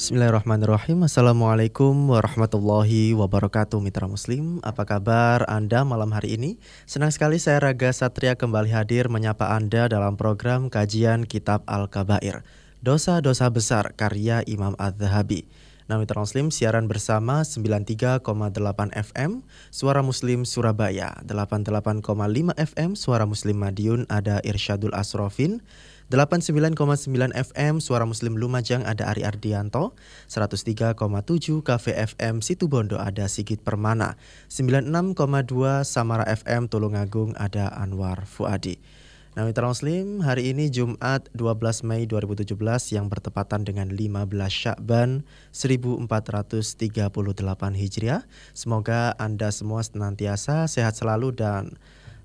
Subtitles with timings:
[0.00, 1.04] Bismillahirrahmanirrahim.
[1.04, 4.56] Assalamualaikum warahmatullahi wabarakatuh Mitra Muslim.
[4.64, 6.56] Apa kabar Anda malam hari ini?
[6.88, 12.40] Senang sekali saya Raga Satria kembali hadir Menyapa Anda dalam program kajian Kitab Al-Kabair
[12.80, 15.44] Dosa-dosa besar karya Imam Az-Zahabi.
[15.84, 18.24] Nah Mitra Muslim siaran bersama 93,8
[18.94, 22.08] FM Suara Muslim Surabaya 88,5
[22.56, 25.60] FM Suara Muslim Madiun ada Irsyadul Asrofin
[26.10, 27.06] 89,9
[27.38, 29.94] FM Suara Muslim Lumajang ada Ari Ardianto.
[30.26, 30.98] 103,7
[31.62, 34.18] KVFM Situbondo ada Sigit Permana.
[34.50, 34.90] 96,2
[35.86, 38.82] Samara FM Tulungagung ada Anwar Fuadi.
[39.38, 42.58] Nah Mitra Muslim hari ini Jumat 12 Mei 2017
[42.90, 45.22] yang bertepatan dengan 15 Syakban
[45.54, 47.06] 1438
[47.78, 48.26] Hijriah.
[48.50, 51.78] Semoga Anda semua senantiasa sehat selalu dan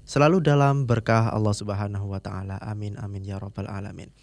[0.06, 2.62] selalu dalam berkah Allah Subhanahu wa taala.
[2.62, 4.14] Amin amin ya rabbal alamin.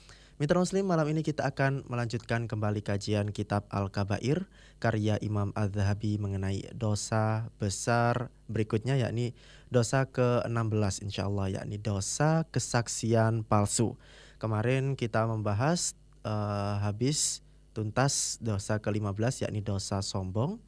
[0.40, 4.50] Mitra Muslim, malam ini kita akan melanjutkan kembali kajian kitab Al-Kabair
[4.82, 9.38] karya Imam Az-Zahabi mengenai dosa besar berikutnya yakni
[9.70, 13.94] dosa ke-16 insyaallah yakni dosa kesaksian palsu.
[14.42, 15.94] Kemarin kita membahas
[16.26, 20.58] uh, habis tuntas dosa ke-15 yakni dosa sombong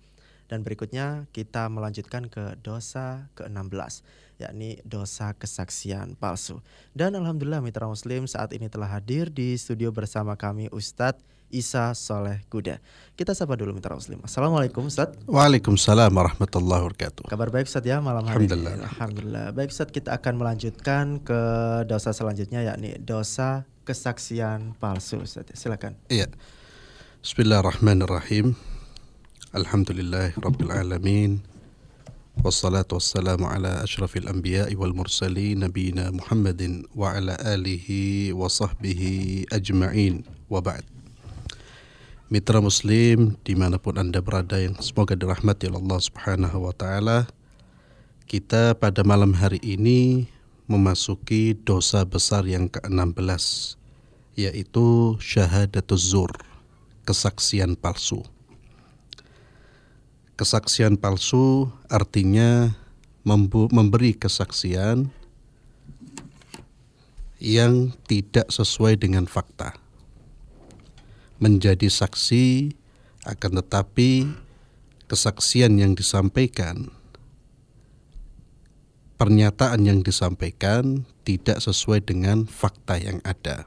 [0.46, 4.06] dan berikutnya kita melanjutkan ke dosa ke-16
[4.38, 6.58] yakni dosa kesaksian palsu.
[6.92, 11.22] Dan alhamdulillah mitra muslim saat ini telah hadir di studio bersama kami Ustadz
[11.54, 12.82] Isa Soleh Kuda.
[13.14, 14.18] Kita sapa dulu mitra muslim.
[14.26, 15.22] Assalamualaikum Ustadz.
[15.30, 17.30] Waalaikumsalam warahmatullahi wabarakatuh.
[17.30, 18.74] Kabar baik Ustadz ya malam hari Alhamdulillah.
[18.74, 18.84] ini.
[18.90, 19.44] Alhamdulillah.
[19.54, 21.40] Baik Ustadz kita akan melanjutkan ke
[21.86, 25.54] dosa selanjutnya yakni dosa kesaksian palsu Ustadz.
[25.54, 25.94] Silakan.
[26.10, 26.26] Iya.
[27.22, 28.58] Bismillahirrahmanirrahim.
[29.54, 31.53] Alhamdulillah Rabbil Alamin
[32.39, 37.87] والصلاة والسلام على أشرف الأنبياء والمرسلين نبينا محمد وعلى آله
[38.33, 39.01] وصحبه
[39.51, 40.83] أجمعين وبعد
[42.29, 47.19] Mitra Muslim dimanapun Anda berada yang semoga dirahmati Allah Subhanahu Wa Taala
[48.29, 50.29] kita pada malam hari ini
[50.69, 53.73] memasuki dosa besar yang ke-16
[54.37, 56.29] yaitu syahadatuz zur
[57.09, 58.21] kesaksian palsu
[60.34, 62.74] Kesaksian palsu artinya
[63.22, 65.14] memberi kesaksian
[67.38, 69.78] yang tidak sesuai dengan fakta.
[71.38, 72.74] Menjadi saksi
[73.24, 74.26] akan tetapi
[75.06, 76.90] kesaksian yang disampaikan
[79.14, 83.64] pernyataan yang disampaikan tidak sesuai dengan fakta yang ada.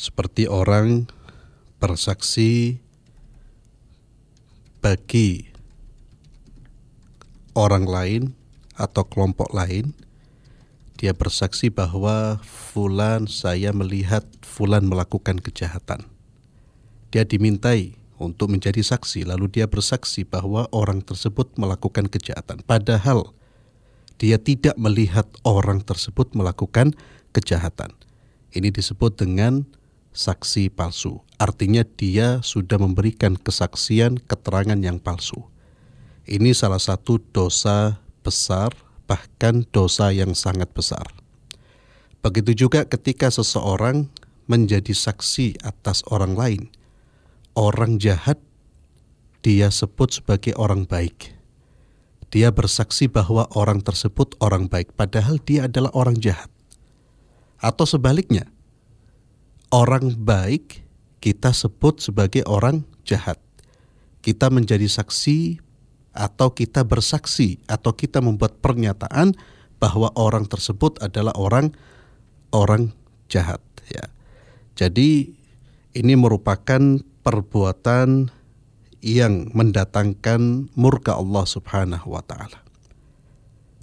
[0.00, 1.10] Seperti orang
[1.76, 2.80] bersaksi
[4.80, 5.48] bagi
[7.52, 8.22] orang lain
[8.80, 9.92] atau kelompok lain
[11.00, 16.04] dia bersaksi bahwa fulan saya melihat fulan melakukan kejahatan.
[17.08, 23.32] Dia dimintai untuk menjadi saksi lalu dia bersaksi bahwa orang tersebut melakukan kejahatan padahal
[24.20, 26.92] dia tidak melihat orang tersebut melakukan
[27.32, 27.96] kejahatan.
[28.52, 29.64] Ini disebut dengan
[30.10, 31.22] saksi palsu.
[31.40, 35.48] Artinya dia sudah memberikan kesaksian keterangan yang palsu.
[36.28, 38.76] Ini salah satu dosa besar,
[39.08, 41.08] bahkan dosa yang sangat besar.
[42.20, 44.12] Begitu juga ketika seseorang
[44.44, 46.62] menjadi saksi atas orang lain.
[47.56, 48.38] Orang jahat
[49.40, 51.34] dia sebut sebagai orang baik.
[52.30, 56.46] Dia bersaksi bahwa orang tersebut orang baik padahal dia adalah orang jahat.
[57.58, 58.46] Atau sebaliknya,
[59.70, 60.82] orang baik
[61.22, 63.38] kita sebut sebagai orang jahat.
[64.20, 65.62] Kita menjadi saksi
[66.12, 69.32] atau kita bersaksi atau kita membuat pernyataan
[69.80, 71.72] bahwa orang tersebut adalah orang
[72.52, 72.92] orang
[73.30, 74.04] jahat ya.
[74.76, 75.32] Jadi
[75.96, 78.28] ini merupakan perbuatan
[79.00, 82.60] yang mendatangkan murka Allah Subhanahu wa taala.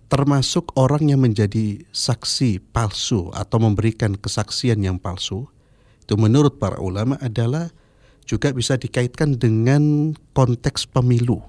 [0.07, 5.51] Termasuk orang yang menjadi saksi palsu atau memberikan kesaksian yang palsu
[6.07, 7.67] itu menurut para ulama adalah
[8.23, 11.43] juga bisa dikaitkan dengan konteks pemilu.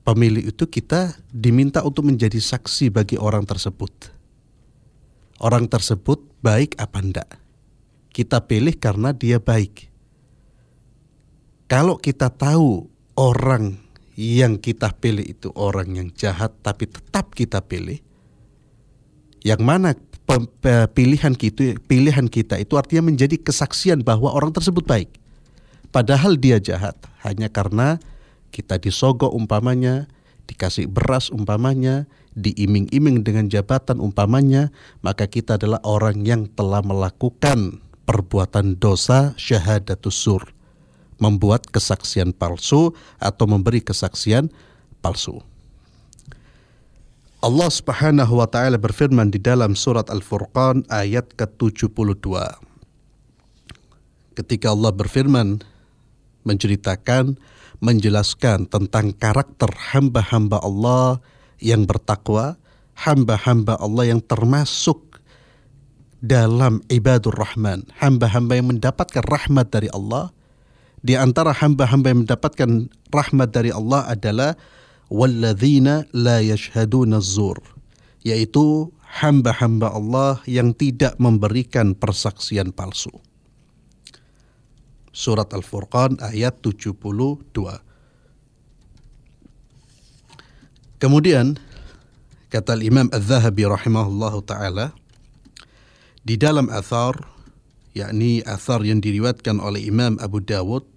[0.00, 3.92] Pemilu itu kita diminta untuk menjadi saksi bagi orang tersebut.
[5.44, 7.30] Orang tersebut baik apa enggak?
[8.16, 9.92] Kita pilih karena dia baik.
[11.68, 13.76] Kalau kita tahu orang
[14.16, 18.00] yang kita pilih itu orang yang jahat tapi tetap kita pilih,
[19.44, 19.92] yang mana
[20.96, 25.10] pilihan kita pilihan kita itu artinya menjadi kesaksian bahwa orang tersebut baik
[25.92, 26.96] padahal dia jahat
[27.26, 28.00] hanya karena
[28.54, 30.08] kita disogok umpamanya
[30.48, 34.72] dikasih beras umpamanya diiming-iming dengan jabatan umpamanya
[35.04, 40.42] maka kita adalah orang yang telah melakukan perbuatan dosa syahadatus sur,
[41.22, 42.92] membuat kesaksian palsu
[43.22, 44.50] atau memberi kesaksian
[45.00, 45.40] palsu.
[47.42, 52.38] Allah Subhanahu wa taala berfirman di dalam surat Al-Furqan ayat ke-72.
[54.38, 55.58] Ketika Allah berfirman
[56.46, 57.34] menceritakan
[57.82, 61.18] menjelaskan tentang karakter hamba-hamba Allah
[61.58, 62.54] yang bertakwa,
[62.94, 65.18] hamba-hamba Allah yang termasuk
[66.22, 70.30] dalam ibadur rahman, hamba-hamba yang mendapatkan rahmat dari Allah.
[71.02, 74.54] Di antara hamba-hamba yang mendapatkan rahmat dari Allah adalah
[75.12, 77.60] walladzina la yashhaduna zur
[78.24, 78.88] yaitu
[79.20, 83.12] hamba-hamba Allah yang tidak memberikan persaksian palsu.
[85.12, 86.96] Surat Al-Furqan ayat 72.
[90.96, 91.60] Kemudian
[92.48, 94.96] kata Imam Az-Zahabi rahimahullahu taala
[96.24, 97.28] di dalam athar
[97.92, 100.91] yakni athar yang diriwatkan oleh Imam Abu Dawud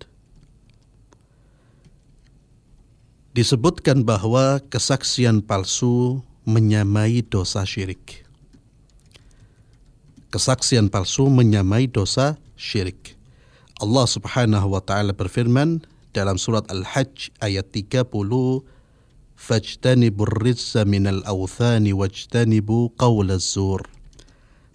[3.35, 8.23] disebutkan bahwa kesaksian palsu menyamai dosa syirik.
[10.31, 13.19] Kesaksian palsu menyamai dosa syirik.
[13.83, 15.83] Allah Subhanahu wa taala berfirman
[16.15, 18.07] dalam surat Al-Hajj ayat 30
[19.35, 23.83] Fajtanibur rizza minal awthani wajtanibu qawlaz zur.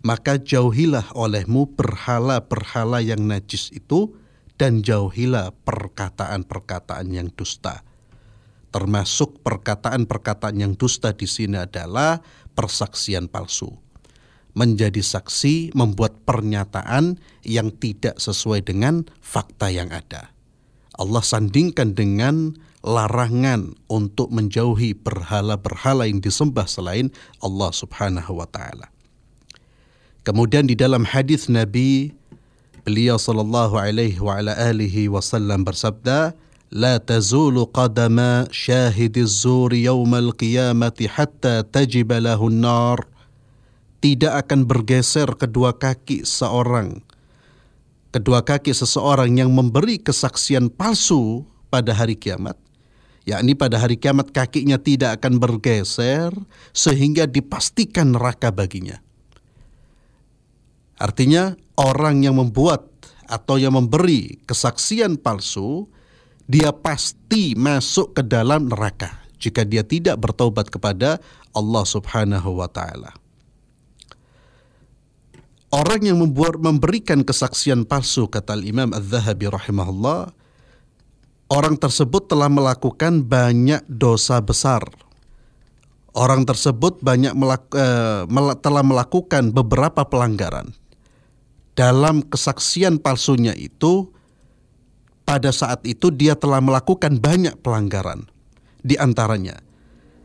[0.05, 4.21] Maka jauhilah olehmu perhala-perhala yang najis itu
[4.61, 7.89] dan jauhilah perkataan-perkataan yang dusta
[8.71, 12.23] termasuk perkataan-perkataan yang dusta di sini adalah
[12.55, 13.71] persaksian palsu.
[14.51, 20.35] Menjadi saksi membuat pernyataan yang tidak sesuai dengan fakta yang ada.
[20.99, 28.89] Allah sandingkan dengan larangan untuk menjauhi berhala-berhala yang disembah selain Allah Subhanahu wa taala.
[30.25, 32.13] Kemudian di dalam hadis Nabi
[32.85, 36.37] beliau sallallahu alaihi wa ala alihi wasallam bersabda,
[36.76, 38.18] لا تزول قدم
[38.52, 43.00] شاهد الزور يوم القيامة حتى تجب له النار
[44.04, 47.00] tidak akan bergeser kedua kaki seorang
[48.12, 52.60] kedua kaki seseorang yang memberi kesaksian palsu pada hari kiamat
[53.24, 56.36] yakni pada hari kiamat kakinya tidak akan bergeser
[56.76, 59.02] sehingga dipastikan neraka baginya
[61.00, 62.86] artinya orang yang membuat
[63.26, 65.90] atau yang memberi kesaksian palsu
[66.51, 71.23] dia pasti masuk ke dalam neraka jika dia tidak bertobat kepada
[71.55, 73.15] Allah Subhanahu wa taala.
[75.71, 80.35] Orang yang membuat memberikan kesaksian palsu kata Imam Az-Zahabi rahimahullah
[81.55, 84.83] orang tersebut telah melakukan banyak dosa besar.
[86.11, 88.27] Orang tersebut banyak melak, uh,
[88.59, 90.75] telah melakukan beberapa pelanggaran.
[91.79, 94.11] Dalam kesaksian palsunya itu
[95.31, 98.27] pada saat itu dia telah melakukan banyak pelanggaran.
[98.83, 99.63] Di antaranya,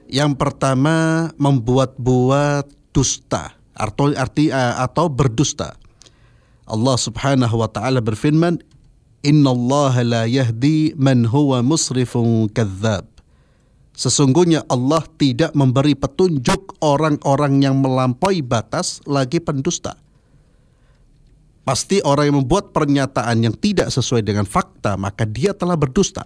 [0.10, 5.78] yang pertama membuat-buat dusta atau arti eh, atau berdusta.
[6.66, 8.58] Allah Subhanahu wa taala berfirman,
[9.22, 13.06] "Innallaha la yahdi man huwa musrifun kadzdzab."
[13.94, 20.02] Sesungguhnya Allah tidak memberi petunjuk orang-orang yang melampaui batas lagi pendusta.
[21.66, 26.22] Pasti orang yang membuat pernyataan yang tidak sesuai dengan fakta maka dia telah berdusta.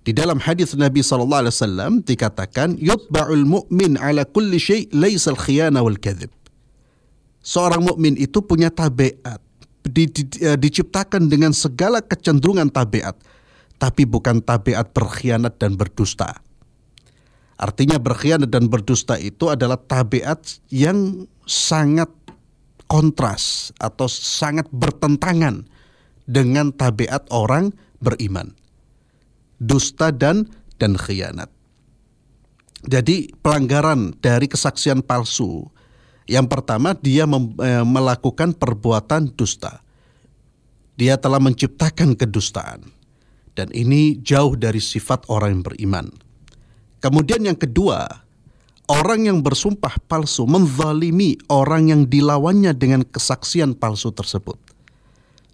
[0.00, 5.80] Di dalam hadis Nabi sallallahu alaihi wasallam dikatakan yutba'ul mu'min ala kulli syai' laisa al-khiyana
[5.80, 6.32] wal kadhib.
[7.40, 9.40] Seorang mukmin itu punya tabiat
[9.84, 13.16] di, di, uh, diciptakan dengan segala kecenderungan tabiat
[13.80, 16.36] tapi bukan tabiat berkhianat dan berdusta.
[17.56, 22.08] Artinya berkhianat dan berdusta itu adalah tabiat yang sangat
[22.90, 25.62] kontras atau sangat bertentangan
[26.26, 27.70] dengan tabiat orang
[28.02, 28.50] beriman.
[29.62, 30.50] Dusta dan
[30.82, 31.46] dan khianat.
[32.82, 35.68] Jadi pelanggaran dari kesaksian palsu
[36.30, 39.82] yang pertama dia eh, melakukan perbuatan dusta.
[40.94, 42.86] Dia telah menciptakan kedustaan.
[43.58, 46.06] Dan ini jauh dari sifat orang yang beriman.
[47.02, 48.06] Kemudian yang kedua,
[48.90, 54.58] orang yang bersumpah palsu menzalimi orang yang dilawannya dengan kesaksian palsu tersebut.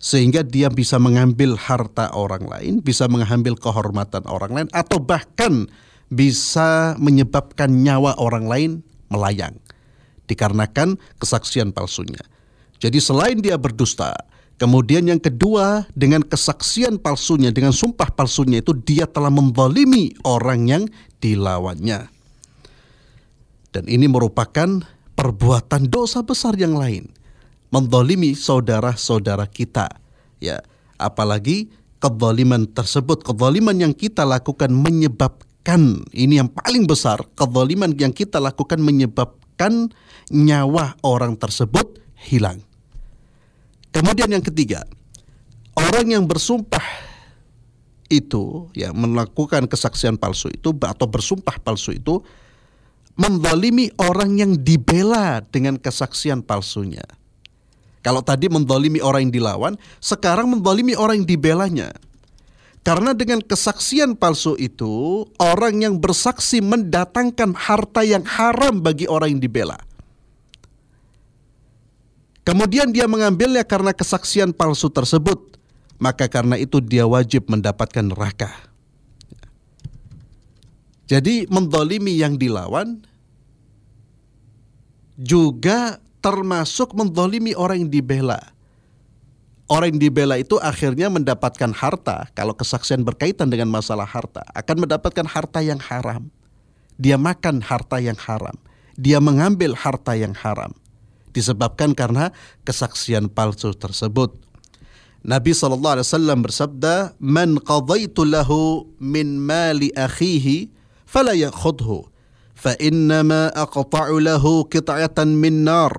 [0.00, 5.68] Sehingga dia bisa mengambil harta orang lain, bisa mengambil kehormatan orang lain, atau bahkan
[6.08, 8.70] bisa menyebabkan nyawa orang lain
[9.12, 9.56] melayang.
[10.26, 12.20] Dikarenakan kesaksian palsunya.
[12.80, 14.16] Jadi selain dia berdusta,
[14.56, 20.82] Kemudian yang kedua dengan kesaksian palsunya, dengan sumpah palsunya itu dia telah membalimi orang yang
[21.20, 22.15] dilawannya.
[23.76, 24.80] Dan ini merupakan
[25.12, 27.12] perbuatan dosa besar yang lain.
[27.68, 30.00] mendolimi saudara-saudara kita.
[30.40, 30.64] Ya,
[30.96, 31.68] apalagi
[32.00, 38.80] kezaliman tersebut, kezaliman yang kita lakukan menyebabkan ini yang paling besar, kezaliman yang kita lakukan
[38.80, 39.92] menyebabkan
[40.30, 42.62] nyawa orang tersebut hilang.
[43.90, 44.86] Kemudian yang ketiga,
[45.76, 46.86] orang yang bersumpah
[48.06, 52.22] itu ya melakukan kesaksian palsu itu atau bersumpah palsu itu
[53.16, 57.04] mendolimi orang yang dibela dengan kesaksian palsunya.
[58.04, 61.90] Kalau tadi mendolimi orang yang dilawan, sekarang mendolimi orang yang dibelanya.
[62.86, 69.42] Karena dengan kesaksian palsu itu, orang yang bersaksi mendatangkan harta yang haram bagi orang yang
[69.42, 69.74] dibela.
[72.46, 75.58] Kemudian dia mengambilnya karena kesaksian palsu tersebut,
[75.98, 78.54] maka karena itu dia wajib mendapatkan neraka.
[81.06, 82.98] Jadi mendolimi yang dilawan
[85.14, 88.42] juga termasuk mendolimi orang yang dibela.
[89.66, 95.26] Orang yang dibela itu akhirnya mendapatkan harta, kalau kesaksian berkaitan dengan masalah harta, akan mendapatkan
[95.26, 96.30] harta yang haram.
[96.98, 98.54] Dia makan harta yang haram.
[98.94, 100.70] Dia mengambil harta yang haram.
[101.34, 102.30] Disebabkan karena
[102.62, 104.38] kesaksian palsu tersebut.
[105.26, 106.00] Nabi SAW
[106.46, 110.75] bersabda, "Man qadaitu lahu min mali akhihi
[111.14, 112.16] yakhudhu."
[112.56, 115.92] fa innama aqta'u lahu qit'atan min nar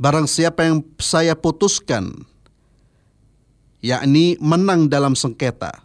[0.00, 2.24] barang siapa yang saya putuskan
[3.84, 5.84] yakni menang dalam sengketa.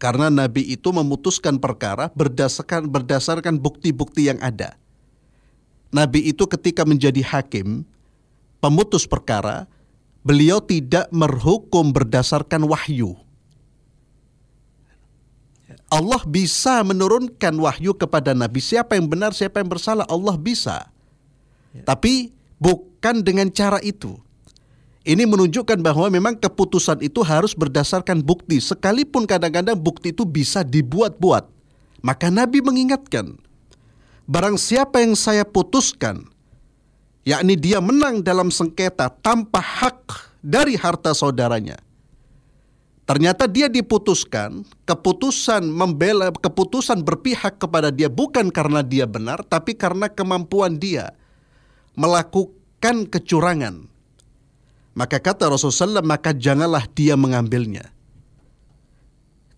[0.00, 4.80] Karena nabi itu memutuskan perkara berdasarkan berdasarkan bukti-bukti yang ada.
[5.92, 7.84] Nabi itu ketika menjadi hakim
[8.64, 9.68] pemutus perkara
[10.24, 13.12] beliau tidak merhukum berdasarkan wahyu
[15.90, 18.62] Allah bisa menurunkan wahyu kepada Nabi.
[18.62, 20.86] Siapa yang benar, siapa yang bersalah, Allah bisa.
[21.74, 21.82] Ya.
[21.82, 22.30] Tapi
[22.62, 24.14] bukan dengan cara itu.
[25.02, 28.62] Ini menunjukkan bahwa memang keputusan itu harus berdasarkan bukti.
[28.62, 31.48] Sekalipun kadang-kadang bukti itu bisa dibuat-buat.
[32.04, 33.34] Maka Nabi mengingatkan,
[34.30, 36.28] barang siapa yang saya putuskan,
[37.26, 41.80] yakni dia menang dalam sengketa tanpa hak dari harta saudaranya,
[43.10, 50.06] Ternyata dia diputuskan, keputusan membela, keputusan berpihak kepada dia bukan karena dia benar, tapi karena
[50.06, 51.10] kemampuan dia
[51.98, 53.90] melakukan kecurangan.
[54.94, 57.90] Maka kata Rasulullah maka janganlah dia mengambilnya.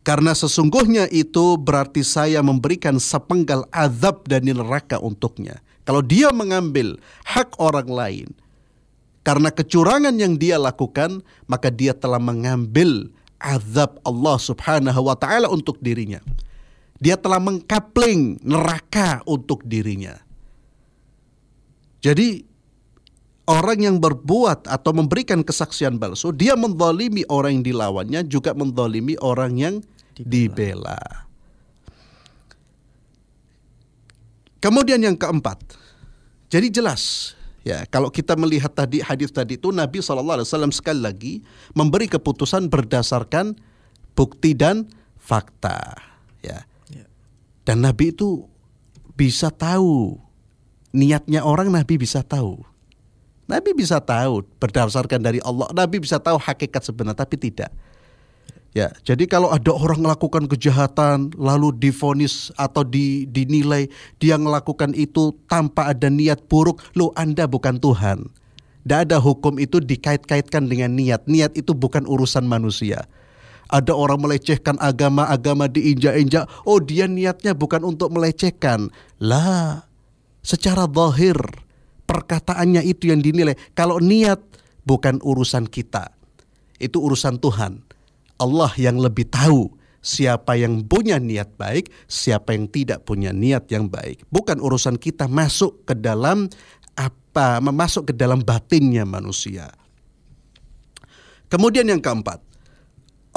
[0.00, 5.60] Karena sesungguhnya itu berarti saya memberikan sepenggal azab dan neraka untuknya.
[5.84, 6.96] Kalau dia mengambil
[7.28, 8.28] hak orang lain,
[9.28, 13.12] karena kecurangan yang dia lakukan, maka dia telah mengambil
[13.42, 16.22] azab Allah Subhanahu wa taala untuk dirinya.
[17.02, 20.14] Dia telah mengkapling neraka untuk dirinya.
[21.98, 22.46] Jadi
[23.50, 29.58] orang yang berbuat atau memberikan kesaksian palsu, dia mendolimi orang yang dilawannya, juga mendolimi orang
[29.58, 29.74] yang
[30.14, 30.94] dibela.
[30.94, 31.02] dibela.
[34.62, 35.58] Kemudian yang keempat,
[36.46, 40.42] jadi jelas Ya, kalau kita melihat tadi hadis tadi itu Nabi SAW
[40.74, 41.32] sekali lagi
[41.78, 43.54] memberi keputusan berdasarkan
[44.18, 45.94] bukti dan fakta.
[46.42, 46.66] Ya.
[46.90, 47.06] ya.
[47.62, 48.50] Dan Nabi itu
[49.14, 50.18] bisa tahu
[50.90, 52.66] niatnya orang Nabi bisa tahu.
[53.46, 55.70] Nabi bisa tahu berdasarkan dari Allah.
[55.70, 57.70] Nabi bisa tahu hakikat sebenarnya tapi tidak.
[58.72, 65.36] Ya, jadi kalau ada orang melakukan kejahatan lalu difonis atau di, dinilai dia melakukan itu
[65.44, 68.32] tanpa ada niat buruk, lo Anda bukan Tuhan.
[68.82, 71.28] Tidak ada hukum itu dikait-kaitkan dengan niat.
[71.28, 73.04] Niat itu bukan urusan manusia.
[73.68, 76.48] Ada orang melecehkan agama, agama diinjak-injak.
[76.64, 78.88] Oh dia niatnya bukan untuk melecehkan.
[79.22, 79.86] Lah,
[80.40, 81.36] secara zahir
[82.08, 83.54] perkataannya itu yang dinilai.
[83.76, 84.40] Kalau niat
[84.82, 86.10] bukan urusan kita.
[86.82, 87.91] Itu urusan Tuhan.
[88.42, 89.70] Allah yang lebih tahu
[90.02, 94.26] siapa yang punya niat baik, siapa yang tidak punya niat yang baik.
[94.28, 96.50] Bukan urusan kita masuk ke dalam
[96.98, 99.70] apa, masuk ke dalam batinnya manusia.
[101.46, 102.42] Kemudian yang keempat,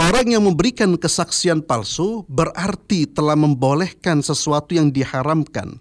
[0.01, 5.77] orang yang memberikan kesaksian palsu berarti telah membolehkan sesuatu yang diharamkan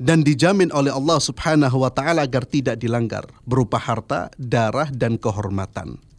[0.00, 6.09] dan dijamin oleh Allah Subhanahu wa taala agar tidak dilanggar berupa harta, darah dan kehormatan.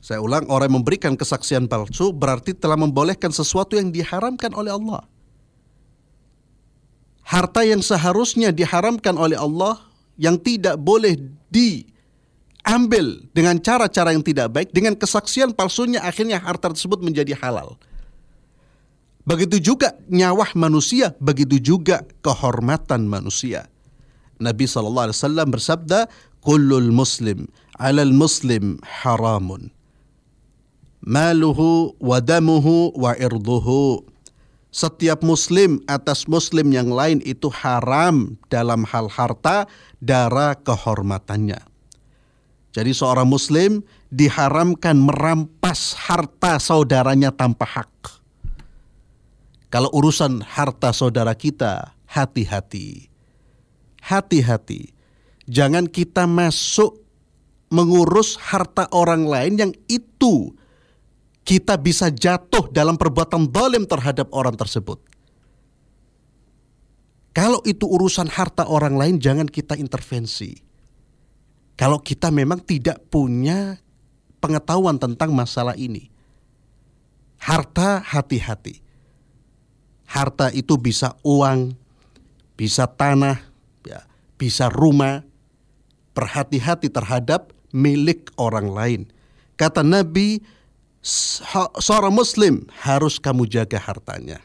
[0.00, 5.04] Saya ulang, orang yang memberikan kesaksian palsu berarti telah membolehkan sesuatu yang diharamkan oleh Allah.
[7.20, 9.76] Harta yang seharusnya diharamkan oleh Allah
[10.16, 11.20] yang tidak boleh
[11.52, 17.76] diambil dengan cara-cara yang tidak baik, dengan kesaksian palsunya akhirnya harta tersebut menjadi halal.
[19.28, 23.68] Begitu juga nyawa manusia, begitu juga kehormatan manusia.
[24.40, 25.12] Nabi SAW
[25.44, 26.08] bersabda,
[26.40, 27.44] kullul muslim
[27.76, 29.68] 'alal muslim haramun
[31.04, 34.04] maluhu wa damuhu wa irduhu
[34.70, 39.66] setiap muslim atas muslim yang lain itu haram dalam hal harta,
[39.98, 41.58] darah, kehormatannya.
[42.70, 43.82] Jadi seorang muslim
[44.14, 47.90] diharamkan merampas harta saudaranya tanpa hak.
[49.74, 53.10] Kalau urusan harta saudara kita, hati-hati.
[54.02, 54.94] Hati-hati.
[55.50, 57.02] Jangan kita masuk
[57.74, 60.54] mengurus harta orang lain yang itu
[61.50, 65.02] kita bisa jatuh dalam perbuatan zalim terhadap orang tersebut.
[67.34, 70.54] Kalau itu urusan harta orang lain jangan kita intervensi.
[71.74, 73.82] Kalau kita memang tidak punya
[74.38, 76.06] pengetahuan tentang masalah ini.
[77.42, 78.78] Harta hati-hati.
[80.06, 81.74] Harta itu bisa uang,
[82.54, 83.42] bisa tanah,
[83.82, 84.06] ya,
[84.38, 85.26] bisa rumah.
[86.14, 89.00] Berhati-hati terhadap milik orang lain.
[89.58, 90.42] Kata Nabi,
[91.80, 94.40] seorang muslim harus kamu jaga hartanya.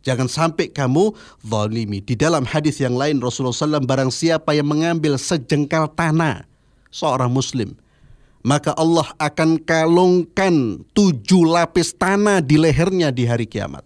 [0.00, 1.12] Jangan sampai kamu
[1.44, 2.00] zalimi.
[2.00, 6.48] Di dalam hadis yang lain Rasulullah SAW barang siapa yang mengambil sejengkal tanah
[6.88, 7.76] seorang muslim.
[8.40, 13.84] Maka Allah akan kalungkan tujuh lapis tanah di lehernya di hari kiamat.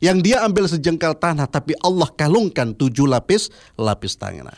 [0.00, 4.56] Yang dia ambil sejengkal tanah tapi Allah kalungkan tujuh lapis lapis tanah.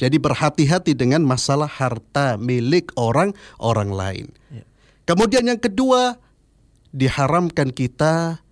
[0.00, 4.26] Jadi berhati-hati dengan masalah harta milik orang orang lain.
[4.48, 4.64] Ya.
[5.08, 6.20] Kemudian yang kedua,
[6.92, 8.44] diharamkan kita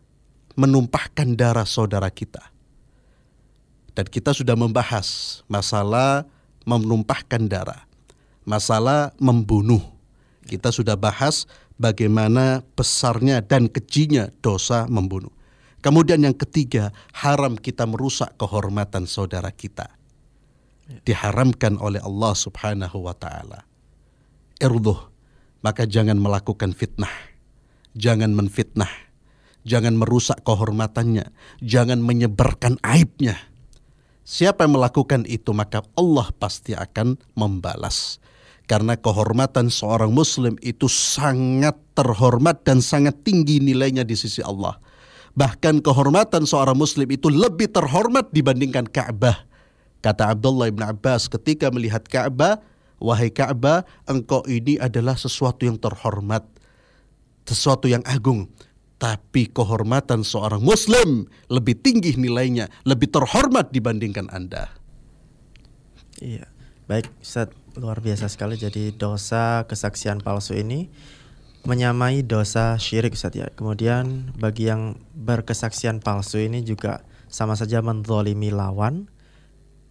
[0.56, 2.40] menumpahkan darah saudara kita.
[3.92, 6.24] Dan kita sudah membahas masalah
[6.64, 7.84] menumpahkan darah,
[8.48, 9.84] masalah membunuh.
[10.48, 11.44] Kita sudah bahas
[11.76, 15.32] bagaimana besarnya dan kejinya dosa membunuh.
[15.84, 19.92] Kemudian yang ketiga, haram kita merusak kehormatan saudara kita.
[21.04, 23.68] Diharamkan oleh Allah Subhanahu wa taala.
[24.56, 25.15] Irduh
[25.60, 27.12] maka jangan melakukan fitnah.
[27.96, 28.90] Jangan menfitnah.
[29.66, 31.32] Jangan merusak kehormatannya.
[31.64, 33.34] Jangan menyebarkan aibnya.
[34.26, 38.18] Siapa yang melakukan itu maka Allah pasti akan membalas.
[38.66, 44.74] Karena kehormatan seorang muslim itu sangat terhormat dan sangat tinggi nilainya di sisi Allah.
[45.38, 49.46] Bahkan kehormatan seorang muslim itu lebih terhormat dibandingkan Ka'bah.
[50.02, 52.58] Kata Abdullah bin Abbas ketika melihat Ka'bah,
[52.96, 56.44] Wahai Ka'bah, engkau ini adalah sesuatu yang terhormat,
[57.44, 58.48] sesuatu yang agung.
[58.96, 64.72] Tapi kehormatan seorang muslim lebih tinggi nilainya, lebih terhormat dibandingkan Anda.
[66.16, 66.48] Iya.
[66.88, 70.88] Baik, Ustaz, luar biasa sekali jadi dosa kesaksian palsu ini
[71.66, 73.50] menyamai dosa syirik Ustaz ya.
[73.52, 79.10] Kemudian bagi yang berkesaksian palsu ini juga sama saja menzolimi lawan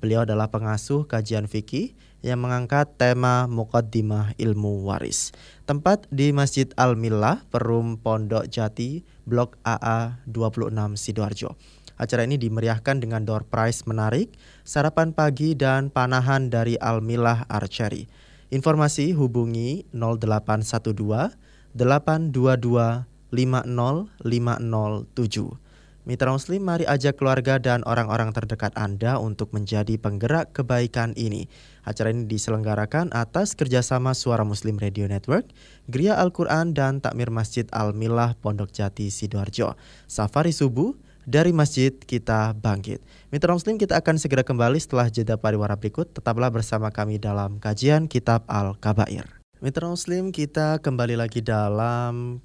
[0.00, 1.92] Beliau adalah pengasuh kajian fikih
[2.24, 5.36] yang mengangkat tema Muqaddimah Ilmu Waris.
[5.68, 11.58] Tempat di Masjid Al-Millah, Perum Pondok Jati, Blok AA 26 Sidoarjo.
[11.98, 14.30] Acara ini dimeriahkan dengan door prize menarik,
[14.62, 18.06] sarapan pagi dan panahan dari Al-Millah Archery.
[18.54, 21.34] Informasi hubungi 0812
[21.74, 23.02] 822
[23.34, 25.65] 50507.
[26.06, 31.50] Mitra Muslim, mari ajak keluarga dan orang-orang terdekat Anda untuk menjadi penggerak kebaikan ini.
[31.82, 35.50] Acara ini diselenggarakan atas kerjasama Suara Muslim Radio Network,
[35.90, 39.74] Gria Al-Quran, dan Takmir Masjid Al-Milah Pondok Jati, Sidoarjo.
[40.06, 40.94] Safari Subuh,
[41.26, 43.02] dari Masjid Kita Bangkit.
[43.34, 46.14] Mitra Muslim kita akan segera kembali setelah jeda pariwara berikut.
[46.14, 49.26] Tetaplah bersama kami dalam kajian Kitab Al-Kabair.
[49.58, 52.38] Mitra Muslim kita kembali lagi dalam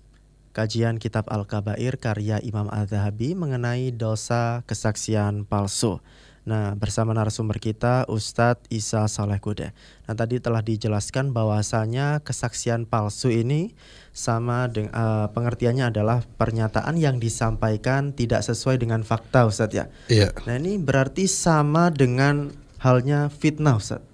[0.51, 6.03] kajian kitab Al-Kabair karya Imam Al-Zahabi mengenai dosa kesaksian palsu.
[6.41, 9.77] Nah, bersama narasumber kita Ustadz Isa Saleh Kude.
[10.09, 13.77] Nah, tadi telah dijelaskan bahwasanya kesaksian palsu ini
[14.09, 19.85] sama dengan uh, pengertiannya adalah pernyataan yang disampaikan tidak sesuai dengan fakta, Ustadz ya.
[20.09, 20.33] Iya.
[20.49, 22.49] Nah, ini berarti sama dengan
[22.81, 24.09] halnya fitnah, Ustadz.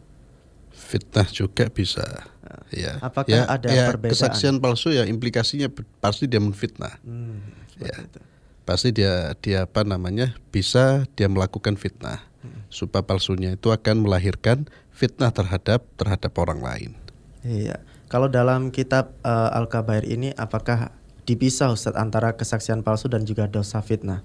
[0.76, 2.28] Fitnah juga bisa.
[2.74, 3.00] Ya.
[3.00, 4.14] Apakah ya, ada ya, perbedaan?
[4.14, 7.00] Kesaksian palsu ya implikasinya pasti dia menfitnah.
[7.04, 7.44] Hmm,
[7.78, 7.94] Ya.
[8.04, 8.20] itu.
[8.68, 12.26] Pasti dia dia apa namanya bisa dia melakukan fitnah.
[12.68, 16.92] Sumpah palsunya itu akan melahirkan fitnah terhadap terhadap orang lain.
[17.48, 17.80] Iya.
[18.08, 20.96] Kalau dalam kitab uh, Al-Kabair ini apakah
[21.28, 24.24] dipisah Ustadz antara kesaksian palsu dan juga dosa fitnah?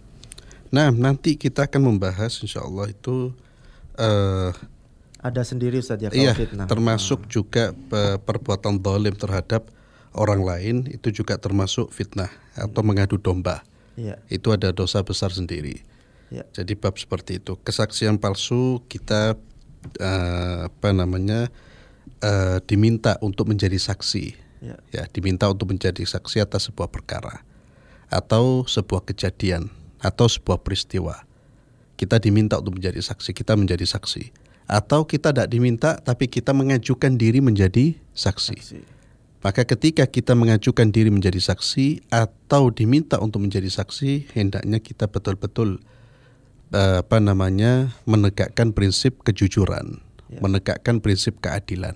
[0.71, 3.35] Nah nanti kita akan membahas insya Allah itu
[3.99, 4.51] eh
[5.23, 6.67] Ada sendiri Ustadz ya kalau iya fitnah.
[6.67, 9.71] termasuk juga pe- perbuatan dolim terhadap
[10.19, 13.63] orang lain itu juga termasuk fitnah atau mengadu domba.
[13.95, 14.19] Iya.
[14.27, 15.81] Itu ada dosa besar sendiri.
[16.35, 16.43] Iya.
[16.51, 17.55] Jadi bab seperti itu.
[17.63, 19.39] Kesaksian palsu kita
[20.03, 21.49] eh, apa namanya
[22.19, 24.27] eh, diminta untuk menjadi saksi.
[24.63, 24.77] Iya.
[24.95, 27.43] Ya, diminta untuk menjadi saksi atas sebuah perkara
[28.11, 31.27] atau sebuah kejadian atau sebuah peristiwa.
[31.99, 34.35] Kita diminta untuk menjadi saksi, kita menjadi saksi.
[34.70, 38.57] Atau kita tidak diminta tapi kita mengajukan diri menjadi saksi.
[38.57, 38.81] Saksi.
[39.42, 45.83] Maka ketika kita mengajukan diri menjadi saksi atau diminta untuk menjadi saksi, hendaknya kita betul-betul
[46.70, 49.98] eh, apa namanya menegakkan prinsip kejujuran,
[50.33, 50.40] Ya.
[50.40, 51.92] menegakkan prinsip keadilan.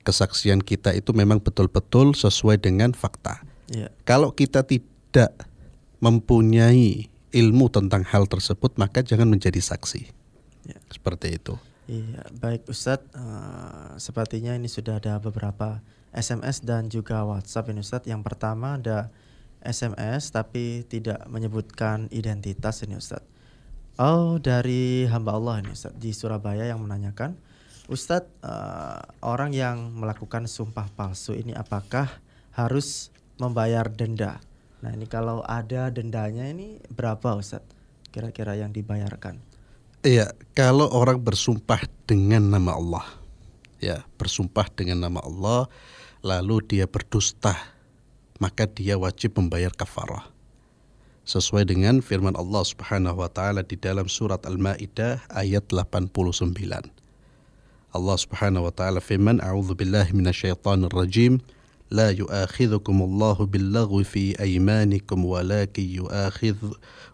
[0.00, 3.44] Kesaksian kita itu memang betul-betul sesuai dengan fakta.
[3.68, 3.92] Iya.
[4.08, 5.36] Kalau kita tidak
[6.00, 10.08] mempunyai ilmu tentang hal tersebut, maka jangan menjadi saksi.
[10.70, 10.78] Ya.
[10.88, 11.60] Seperti itu.
[11.90, 13.10] Iya, baik Ustadz.
[13.18, 15.82] eh, sepertinya ini sudah ada beberapa
[16.14, 18.06] SMS dan juga WhatsApp ini Ustadz.
[18.06, 19.10] Yang pertama ada
[19.58, 23.26] SMS tapi tidak menyebutkan identitas ini Ustadz.
[23.98, 27.34] Oh dari hamba Allah ini Ustadz di Surabaya yang menanyakan,
[27.90, 32.06] Ustadz eh, orang yang melakukan sumpah palsu ini apakah
[32.54, 33.10] harus
[33.42, 34.38] membayar denda?
[34.78, 37.74] Nah ini kalau ada dendanya ini berapa Ustadz?
[38.14, 39.49] Kira-kira yang dibayarkan?
[40.00, 43.04] Iya, kalau orang bersumpah dengan nama Allah,
[43.84, 45.68] ya bersumpah dengan nama Allah,
[46.24, 47.52] lalu dia berdusta,
[48.40, 50.24] maka dia wajib membayar kafarah.
[51.28, 56.48] Sesuai dengan firman Allah Subhanahu wa taala di dalam surat Al-Maidah ayat 89.
[57.92, 61.44] Allah Subhanahu wa taala firman, "A'udzu billahi minasyaitonir rajim."
[61.91, 66.55] لا يؤاخذكم الله باللغو في أيمانكم ولكن يؤاخذ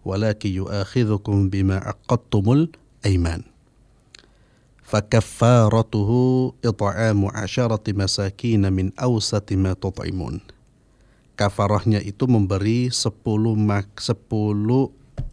[0.05, 3.41] ولكن يؤاخذكم بما عقدتم الأيمان
[4.83, 6.09] فكفارته
[6.65, 10.39] إطعام عشرة مساكين من أوسط ما تطعمون
[11.41, 13.17] kafarahnya itu memberi 10
[13.57, 14.13] mak 10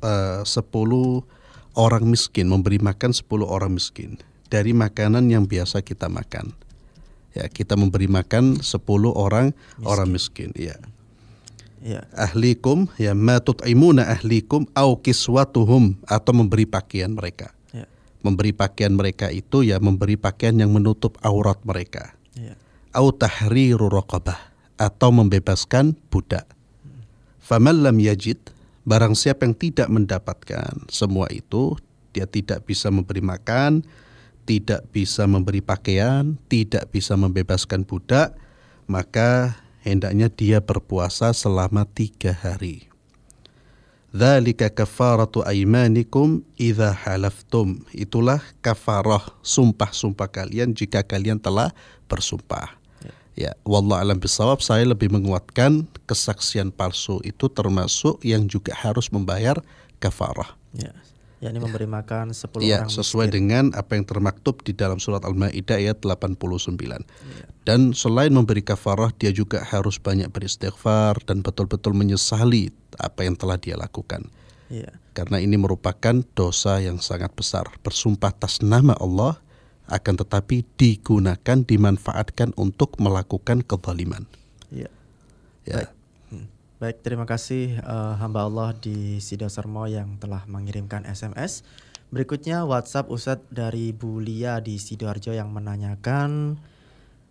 [0.00, 4.16] eh, 10 orang miskin memberi makan 10 orang miskin
[4.48, 6.56] dari makanan yang biasa kita makan
[7.33, 8.79] ya kita memberi makan 10
[9.13, 9.51] orang
[9.83, 10.77] orang miskin ya
[11.83, 12.07] Iya.
[12.15, 17.91] ahlikum ya ma tut'imuna ahlikum au kiswatuhum atau memberi pakaian mereka Ya.
[18.23, 22.55] memberi pakaian mereka itu ya memberi pakaian yang menutup aurat mereka Iya.
[22.95, 24.39] au tahriru raqabah
[24.79, 26.47] atau membebaskan budak.
[27.43, 28.39] Faman lam yajid
[28.87, 31.75] barang siapa yang tidak mendapatkan semua itu
[32.15, 33.83] dia tidak bisa memberi makan,
[34.43, 38.35] tidak bisa memberi pakaian, tidak bisa membebaskan budak,
[38.85, 42.91] maka hendaknya dia berpuasa selama tiga hari.
[44.13, 47.81] Dzalika kafaratu aimanikum idza halaftum.
[47.89, 51.73] Itulah kafarah sumpah-sumpah kalian jika kalian telah
[52.05, 52.77] bersumpah.
[53.33, 59.57] Ya, wallah alam bisawab saya lebih menguatkan kesaksian palsu itu termasuk yang juga harus membayar
[59.97, 60.53] kafarah.
[60.77, 60.93] Ya.
[61.43, 63.35] Ya ini memberi makan 10 Ya, orang sesuai miskin.
[63.35, 67.03] dengan apa yang termaktub di dalam surat Al-Maidah ayat 89.
[67.67, 73.59] Dan selain memberi kafarah, dia juga harus banyak beristighfar dan betul-betul menyesali apa yang telah
[73.59, 74.31] dia lakukan.
[74.71, 74.95] Iya.
[75.11, 77.67] Karena ini merupakan dosa yang sangat besar.
[77.83, 79.43] Bersumpah atas nama Allah
[79.91, 84.23] akan tetapi digunakan dimanfaatkan untuk melakukan kezaliman.
[84.71, 84.87] Iya.
[85.67, 85.91] Ya.
[85.91, 86.02] Hmm.
[86.83, 91.63] Baik, terima kasih eh, hamba Allah di Sido Sermo yang telah mengirimkan SMS.
[92.11, 96.59] Berikutnya WhatsApp Ustadz dari Bu Lia di Sidoarjo yang menanyakan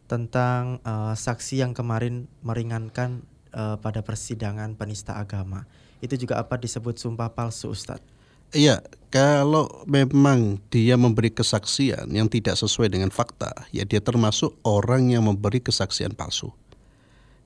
[0.09, 5.69] tentang eh, saksi yang kemarin meringankan eh, pada persidangan penista agama.
[6.01, 8.09] Itu juga apa disebut sumpah palsu Ustadz?
[8.57, 8.81] Iya,
[9.12, 15.29] kalau memang dia memberi kesaksian yang tidak sesuai dengan fakta, ya dia termasuk orang yang
[15.29, 16.57] memberi kesaksian palsu.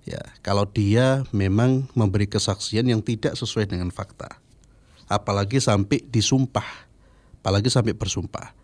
[0.07, 4.39] Ya, kalau dia memang memberi kesaksian yang tidak sesuai dengan fakta,
[5.11, 6.87] apalagi sampai disumpah
[7.47, 8.59] apalagi sampai bersumpah.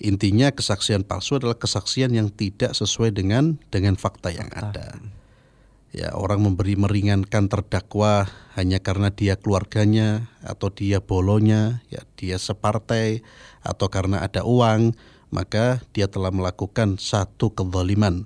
[0.00, 4.96] Intinya kesaksian palsu adalah kesaksian yang tidak sesuai dengan dengan fakta yang ada.
[5.92, 8.24] Ya, orang memberi meringankan terdakwa
[8.56, 13.20] hanya karena dia keluarganya atau dia bolonya, ya dia separtai
[13.60, 14.96] atau karena ada uang,
[15.28, 18.24] maka dia telah melakukan satu kezaliman,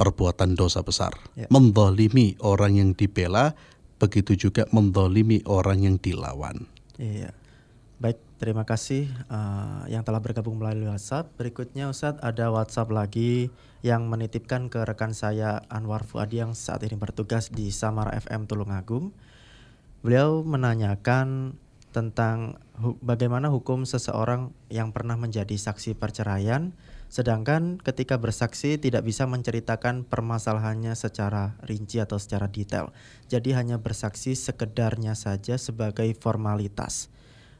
[0.00, 1.12] perbuatan dosa besar.
[1.36, 1.44] Ya.
[1.52, 3.52] Mendolimi orang yang dibela,
[4.00, 6.64] begitu juga mendolimi orang yang dilawan.
[6.96, 7.36] Iya.
[8.00, 11.36] Baik, terima kasih uh, yang telah bergabung melalui WhatsApp.
[11.36, 13.52] Berikutnya Ustadz ada WhatsApp lagi
[13.84, 19.12] yang menitipkan ke rekan saya Anwar Fuadi yang saat ini bertugas di Samara FM Tulungagung.
[20.00, 21.60] Beliau menanyakan
[21.92, 26.72] tentang hu bagaimana hukum seseorang yang pernah menjadi saksi perceraian
[27.10, 32.94] sedangkan ketika bersaksi tidak bisa menceritakan permasalahannya secara rinci atau secara detail.
[33.26, 37.10] Jadi hanya bersaksi sekedarnya saja sebagai formalitas.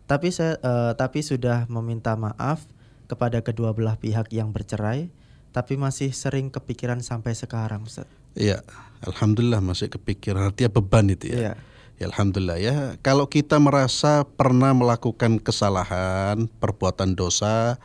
[0.06, 2.62] Tapi saya uh, tapi sudah meminta maaf
[3.10, 5.10] kepada kedua belah pihak yang bercerai,
[5.50, 8.06] tapi masih sering kepikiran sampai sekarang, Ustaz.
[8.38, 8.62] Iya,
[9.02, 11.38] alhamdulillah masih kepikiran artinya beban itu ya.
[11.38, 11.54] Iya.
[12.00, 12.76] Ya, alhamdulillah ya.
[13.04, 17.76] Kalau kita merasa pernah melakukan kesalahan, perbuatan dosa,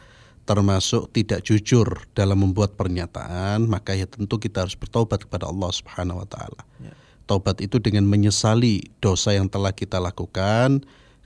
[0.46, 6.22] termasuk tidak jujur dalam membuat pernyataan, maka ya tentu kita harus bertobat kepada Allah Subhanahu
[6.22, 6.62] wa taala.
[6.78, 6.94] Ya.
[7.26, 10.86] Taubat itu dengan menyesali dosa yang telah kita lakukan,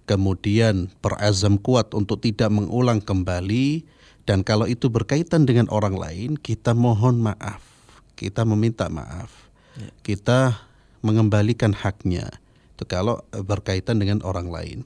[0.09, 3.85] kemudian berazam kuat untuk tidak mengulang kembali
[4.25, 7.61] dan kalau itu berkaitan dengan orang lain kita mohon maaf
[8.17, 9.29] kita meminta maaf
[9.77, 9.93] ya.
[10.01, 10.65] kita
[11.05, 12.25] mengembalikan haknya
[12.73, 14.81] itu kalau berkaitan dengan orang lain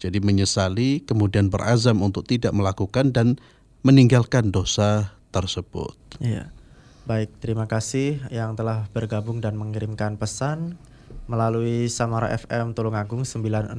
[0.00, 3.36] jadi menyesali kemudian berazam untuk tidak melakukan dan
[3.82, 6.50] meninggalkan dosa tersebut ya.
[7.06, 10.78] baik terima kasih yang telah bergabung dan mengirimkan pesan
[11.26, 13.78] melalui Samara FM Tulungagung 96,2.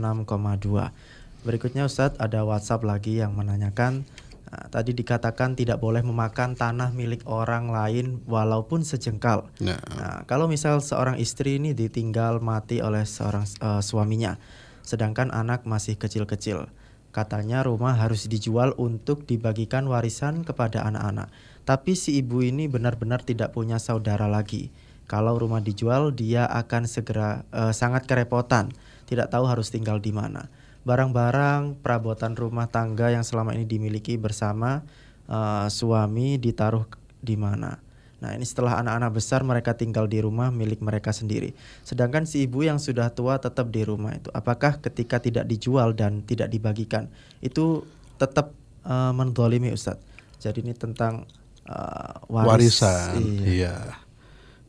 [1.44, 4.08] Berikutnya Ustadz ada WhatsApp lagi yang menanyakan
[4.54, 9.50] Nah, tadi dikatakan tidak boleh memakan tanah milik orang lain walaupun sejengkal.
[9.58, 14.38] Nah, nah kalau misal seorang istri ini ditinggal mati oleh seorang uh, suaminya,
[14.86, 16.70] sedangkan anak masih kecil-kecil,
[17.14, 21.30] katanya rumah harus dijual untuk dibagikan warisan kepada anak-anak.
[21.64, 24.74] Tapi si ibu ini benar-benar tidak punya saudara lagi.
[25.08, 28.74] Kalau rumah dijual, dia akan segera uh, sangat kerepotan,
[29.06, 30.50] tidak tahu harus tinggal di mana.
[30.84, 34.84] Barang-barang perabotan rumah tangga yang selama ini dimiliki bersama
[35.30, 36.90] uh, suami ditaruh
[37.24, 37.80] di mana.
[38.24, 41.52] Nah, ini setelah anak-anak besar mereka tinggal di rumah milik mereka sendiri.
[41.84, 44.32] Sedangkan si ibu yang sudah tua tetap di rumah itu.
[44.32, 47.12] Apakah ketika tidak dijual dan tidak dibagikan
[47.44, 47.84] itu
[48.16, 48.56] tetap
[48.88, 50.00] uh, mendolimi Ustadz?
[50.40, 51.28] Jadi ini tentang
[51.68, 53.20] uh, waris, warisan.
[53.20, 53.44] Iya.
[53.44, 53.76] iya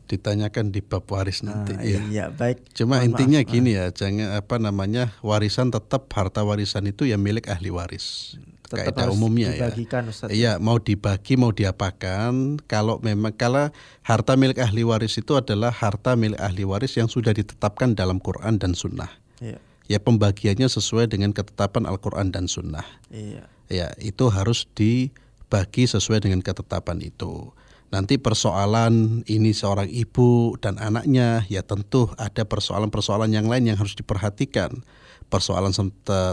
[0.05, 2.01] ditanyakan di bab waris nanti ah, ya.
[2.05, 2.77] Iya, baik.
[2.77, 3.51] Cuma Mohon intinya maaf.
[3.51, 8.37] gini ya, jangan apa namanya warisan tetap harta warisan itu ya milik ahli waris.
[8.65, 9.69] Tetap Kaidah umumnya ya.
[10.09, 10.33] Ustaz.
[10.33, 12.57] Iya, mau dibagi mau diapakan.
[12.65, 13.69] Kalau memang kalau
[14.01, 18.57] harta milik ahli waris itu adalah harta milik ahli waris yang sudah ditetapkan dalam Quran
[18.57, 19.13] dan Sunnah.
[19.45, 19.61] Iya.
[19.85, 22.89] Ya pembagiannya sesuai dengan ketetapan Al-Quran dan Sunnah.
[23.13, 23.45] Iya.
[23.69, 27.53] Ya itu harus dibagi sesuai dengan ketetapan itu
[27.95, 33.95] nanti persoalan ini seorang ibu dan anaknya ya tentu ada persoalan-persoalan yang lain yang harus
[33.95, 34.83] diperhatikan
[35.31, 35.71] persoalan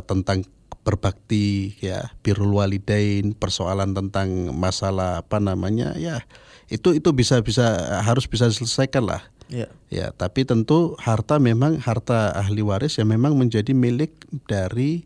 [0.09, 0.41] tentang
[0.81, 6.25] berbakti ya birrul walidain persoalan tentang masalah apa namanya ya
[6.71, 9.23] itu itu bisa bisa harus bisa diselesaikan lah.
[9.51, 9.67] Ya.
[9.91, 14.15] ya tapi tentu harta memang harta ahli waris yang memang menjadi milik
[14.47, 15.03] dari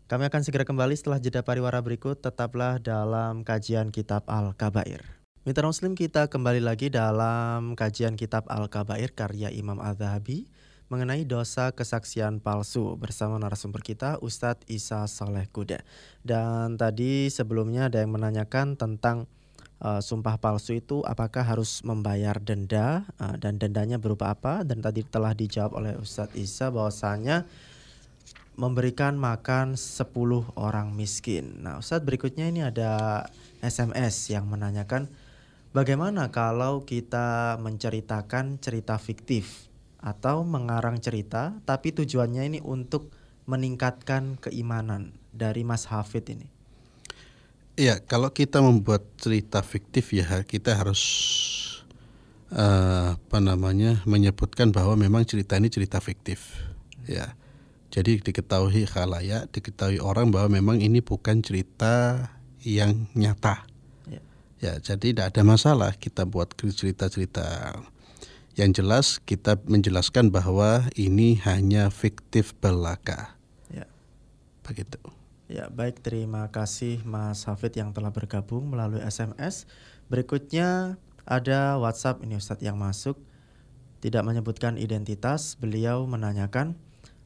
[0.05, 2.21] Kami akan segera kembali setelah jeda pariwara berikut.
[2.21, 5.24] Tetaplah dalam kajian kitab Al-Kabair.
[5.45, 10.49] Mitra Muslim kita kembali lagi dalam kajian kitab Al-Kabair karya Imam Az-Zahabi
[10.89, 15.85] mengenai dosa kesaksian palsu bersama narasumber kita Ustadz Isa Saleh Kuda.
[16.25, 19.29] Dan tadi sebelumnya ada yang menanyakan tentang
[19.85, 25.05] uh, sumpah palsu itu apakah harus membayar denda uh, dan dendanya berupa apa dan tadi
[25.05, 27.45] telah dijawab oleh Ustadz Isa bahwasanya
[28.57, 30.09] memberikan makan 10
[30.57, 31.61] orang miskin.
[31.61, 33.21] Nah, Ustadz berikutnya ini ada
[33.61, 35.05] SMS yang menanyakan
[35.75, 39.67] Bagaimana kalau kita menceritakan cerita fiktif
[39.99, 43.11] atau mengarang cerita tapi tujuannya ini untuk
[43.43, 46.47] meningkatkan keimanan dari Mas Hafid ini?
[47.75, 51.03] Ya, kalau kita membuat cerita fiktif ya kita harus
[52.55, 56.55] uh, apa namanya menyebutkan bahwa memang cerita ini cerita fiktif.
[57.03, 57.35] Ya.
[57.91, 62.31] Jadi diketahui khalayak, diketahui orang bahwa memang ini bukan cerita
[62.63, 63.74] yang nyata.
[64.65, 67.77] Ya, jadi tidak ada masalah kita buat cerita-cerita.
[68.57, 73.37] Yang jelas kita menjelaskan bahwa ini hanya fiktif belaka.
[73.69, 73.85] Ya.
[74.65, 74.97] Begitu.
[75.45, 79.69] Ya, baik terima kasih Mas Hafid yang telah bergabung melalui SMS.
[80.09, 80.97] Berikutnya
[81.29, 83.21] ada WhatsApp ini Ustadz yang masuk
[84.01, 85.61] tidak menyebutkan identitas.
[85.61, 86.73] Beliau menanyakan,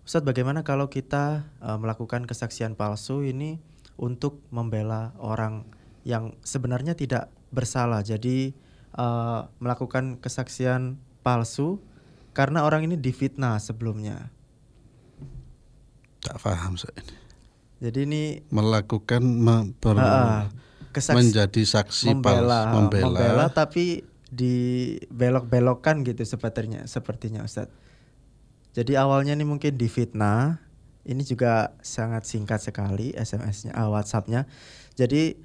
[0.03, 3.63] Ustadz bagaimana kalau kita uh, melakukan kesaksian palsu ini
[3.95, 8.05] untuk membela orang yang sebenarnya tidak bersalah.
[8.05, 8.53] Jadi
[8.95, 11.81] uh, melakukan kesaksian palsu
[12.33, 14.31] karena orang ini difitnah sebelumnya.
[16.23, 17.15] Tak paham saya ini.
[17.79, 20.51] Jadi ini melakukan me, ber, uh,
[20.91, 27.71] kesaks, menjadi saksi membela, membela, membela tapi dibelok-belokkan gitu sepertinya sepertinya Ustadz.
[28.75, 30.61] Jadi awalnya ini mungkin difitnah,
[31.07, 34.45] ini juga sangat singkat sekali SMS-nya, uh, WhatsApp-nya.
[34.93, 35.39] Jadi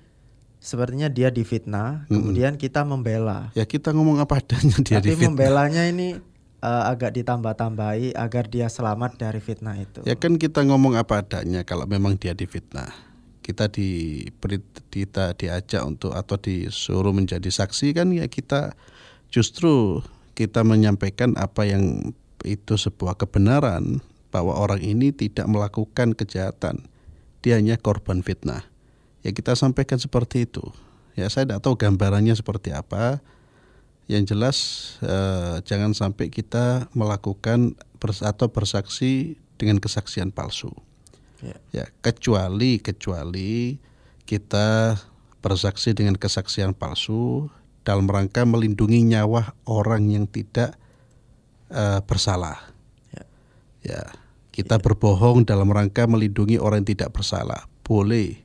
[0.65, 2.13] sepertinya dia difitnah, hmm.
[2.17, 3.53] kemudian kita membela.
[3.53, 5.29] Ya kita ngomong apa adanya dia Tapi difitnah.
[5.29, 6.17] membelanya ini
[6.65, 10.01] uh, agak ditambah-tambahi agar dia selamat dari fitnah itu.
[10.09, 12.89] Ya kan kita ngomong apa adanya kalau memang dia difitnah.
[13.45, 14.25] Kita di
[14.89, 18.73] kita diajak untuk atau disuruh menjadi saksi kan ya kita
[19.29, 20.01] justru
[20.33, 24.01] kita menyampaikan apa yang itu sebuah kebenaran
[24.33, 26.89] bahwa orang ini tidak melakukan kejahatan.
[27.45, 28.65] Dia hanya korban fitnah.
[29.25, 30.63] Ya kita sampaikan seperti itu.
[31.17, 33.25] Ya saya tidak tahu gambarannya seperti apa
[34.05, 34.57] yang jelas
[35.01, 40.71] eh, jangan sampai kita melakukan bers atau bersaksi dengan kesaksian palsu.
[41.45, 41.57] Ya.
[41.73, 43.77] ya, kecuali kecuali
[44.25, 44.97] kita
[45.45, 47.53] bersaksi dengan kesaksian palsu
[47.85, 50.73] dalam rangka melindungi nyawa orang yang tidak
[51.69, 52.73] uh, bersalah.
[53.13, 53.25] Ya.
[53.85, 54.01] ya,
[54.57, 54.83] kita ya.
[54.83, 57.69] berbohong dalam rangka melindungi orang yang tidak bersalah.
[57.85, 58.44] Boleh.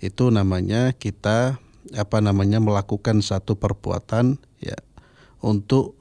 [0.00, 1.60] Itu namanya kita
[1.96, 4.76] apa namanya melakukan satu perbuatan ya
[5.40, 5.96] untuk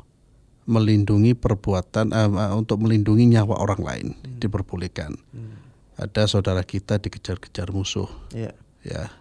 [0.69, 4.37] melindungi perbuatan uh, untuk melindungi nyawa orang lain hmm.
[4.37, 5.17] diperbolehkan.
[5.33, 5.57] Hmm.
[5.99, 8.55] Ada saudara kita dikejar-kejar musuh, yeah.
[8.85, 9.11] ya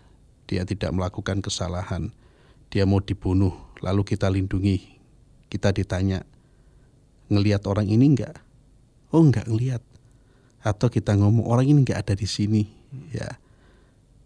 [0.47, 2.15] dia tidak melakukan kesalahan,
[2.71, 3.51] dia mau dibunuh,
[3.83, 5.01] lalu kita lindungi,
[5.51, 6.23] kita ditanya
[7.33, 8.39] ngelihat orang ini enggak?
[9.11, 9.83] Oh enggak ngelihat.
[10.63, 13.09] Atau kita ngomong orang ini enggak ada di sini, hmm.
[13.11, 13.41] ya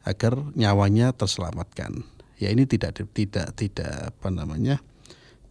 [0.02, 2.02] agar nyawanya terselamatkan.
[2.38, 4.82] Ya ini tidak tidak tidak apa namanya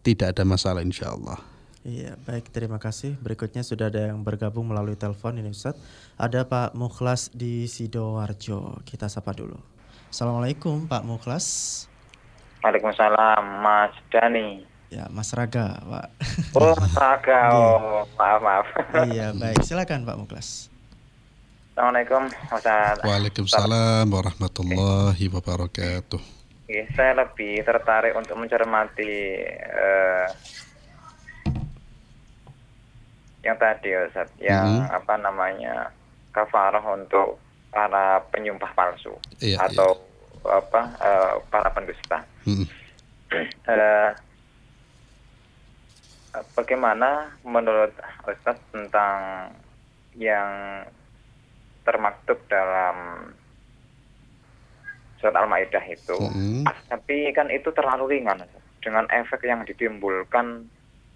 [0.02, 1.38] tidak ada masalah insya Allah.
[1.82, 3.18] Iya, baik terima kasih.
[3.18, 5.74] Berikutnya sudah ada yang bergabung melalui telepon ini Ustaz.
[6.14, 8.78] Ada Pak Mukhlas di Sidoarjo.
[8.86, 9.58] Kita sapa dulu.
[10.06, 11.46] Assalamualaikum Pak Mukhlas.
[12.62, 14.62] Waalaikumsalam Mas Dani.
[14.92, 16.06] Ya, Mas Raga, Pak.
[16.54, 17.40] Oh, Mas Raga.
[17.56, 18.66] Oh, maaf, maaf.
[19.10, 19.64] iya, baik.
[19.66, 20.71] Silakan Pak Mukhlas.
[21.72, 23.00] Assalamualaikum Ustaz.
[23.00, 26.20] Waalaikumsalam warahmatullahi wabarakatuh.
[26.68, 29.40] Oke, saya lebih tertarik untuk mencermati
[29.72, 30.28] uh,
[33.40, 35.00] yang tadi Ustaz, yang hmm.
[35.00, 35.88] apa namanya
[36.36, 37.40] kafarah untuk
[37.72, 39.96] para penyumpah palsu iya, atau
[40.44, 40.60] iya.
[40.60, 42.20] apa uh, para pendusta.
[42.44, 42.68] Hmm.
[43.64, 44.12] Uh,
[46.52, 47.96] bagaimana menurut
[48.28, 49.48] Ustaz tentang
[50.20, 50.84] yang
[51.82, 53.28] termaktub dalam
[55.22, 56.18] surat Al-Maidah itu.
[56.18, 56.66] Mm.
[56.66, 58.42] Tapi kan itu terlalu ringan
[58.82, 60.66] dengan efek yang ditimbulkan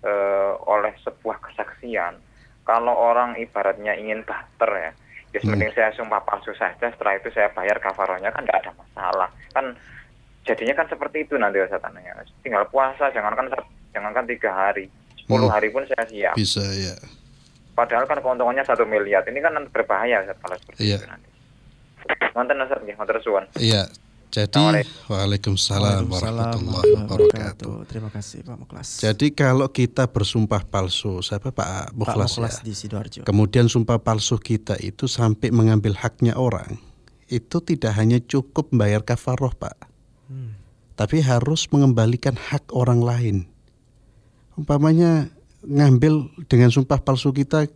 [0.07, 2.23] uh, oleh sebuah kesaksian.
[2.63, 4.91] Kalau orang ibaratnya ingin barter ya,
[5.35, 5.51] ya mm.
[5.51, 9.29] mending saya sumpah palsu saja, setelah itu saya bayar kafaronya kan tidak ada masalah.
[9.51, 9.75] Kan
[10.47, 12.15] jadinya kan seperti itu nanti Ustaz ya.
[12.47, 13.51] Tinggal puasa, jangankan
[13.91, 14.87] jangankan tiga hari,
[15.19, 15.55] sepuluh mm.
[15.55, 16.35] hari pun saya siap.
[16.39, 16.95] Bisa ya.
[17.77, 20.97] Padahal kan keuntungannya satu miliar, ini kan berbahaya Ustaz kalau seperti yeah.
[20.97, 21.29] itu nanti.
[22.33, 23.45] Mantan Ustaz nggih, matur suwun.
[23.61, 23.85] Iya.
[24.27, 27.89] Jadi Waalaikumsalam warahmatullahi wabarakatuh.
[27.89, 28.89] Terima kasih Pak Muklas.
[29.01, 32.65] Jadi kalau kita bersumpah palsu, siapa Pak Muklas, Pak Muklas ya?
[32.67, 33.21] di Sidoarjo.
[33.25, 36.77] Kemudian sumpah palsu kita itu sampai mengambil haknya orang,
[37.33, 39.89] itu tidak hanya cukup membayar kafaroh Pak,
[40.29, 40.53] hmm.
[41.01, 43.37] tapi harus mengembalikan hak orang lain.
[44.59, 45.33] Umpamanya
[45.67, 47.67] ngambil dengan sumpah palsu kita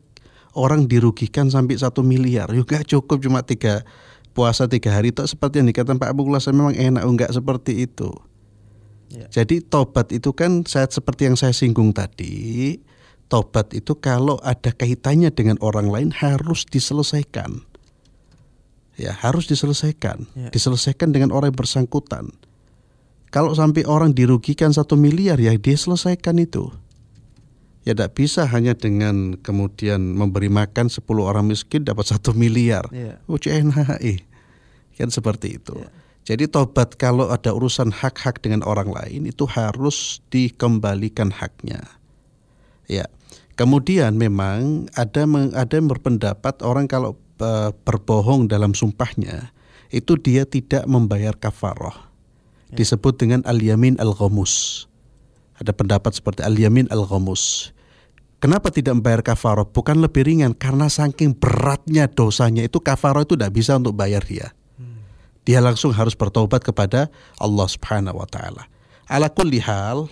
[0.54, 3.86] orang dirugikan sampai satu miliar, juga cukup cuma tiga
[4.30, 8.10] puasa tiga hari itu seperti yang dikatakan Pak Abu Kulasa memang enak enggak seperti itu.
[9.10, 9.26] Ya.
[9.42, 12.78] Jadi tobat itu kan saya seperti yang saya singgung tadi,
[13.26, 17.66] tobat itu kalau ada kaitannya dengan orang lain harus diselesaikan.
[18.94, 20.30] Ya, harus diselesaikan.
[20.36, 20.48] Ya.
[20.54, 22.30] Diselesaikan dengan orang yang bersangkutan.
[23.30, 26.70] Kalau sampai orang dirugikan satu miliar ya dia selesaikan itu.
[27.88, 32.84] Ya tidak bisa hanya dengan kemudian memberi makan 10 orang miskin dapat satu miliar.
[32.92, 33.16] Ya.
[33.24, 34.28] UCNHI.
[35.00, 35.80] Kan seperti itu.
[35.80, 35.88] Ya.
[36.28, 41.80] Jadi tobat kalau ada urusan hak-hak dengan orang lain itu harus dikembalikan haknya.
[42.84, 43.08] Ya.
[43.56, 45.24] Kemudian memang ada
[45.56, 49.52] ada yang berpendapat orang kalau uh, berbohong dalam sumpahnya
[49.90, 51.96] itu dia tidak membayar kafaroh.
[52.70, 52.84] Ya.
[52.84, 54.86] Disebut dengan al-yamin al-ghamus.
[55.60, 57.76] Ada pendapat seperti al-yamin al-ghamus.
[58.40, 59.68] Kenapa tidak membayar kafaroh?
[59.68, 64.56] Bukan lebih ringan karena saking beratnya dosanya itu kafaroh itu tidak bisa untuk bayar dia.
[64.80, 65.04] Hmm.
[65.44, 68.64] Dia langsung harus bertobat kepada Allah Subhanahu wa taala.
[69.04, 70.08] Ala kulli hal,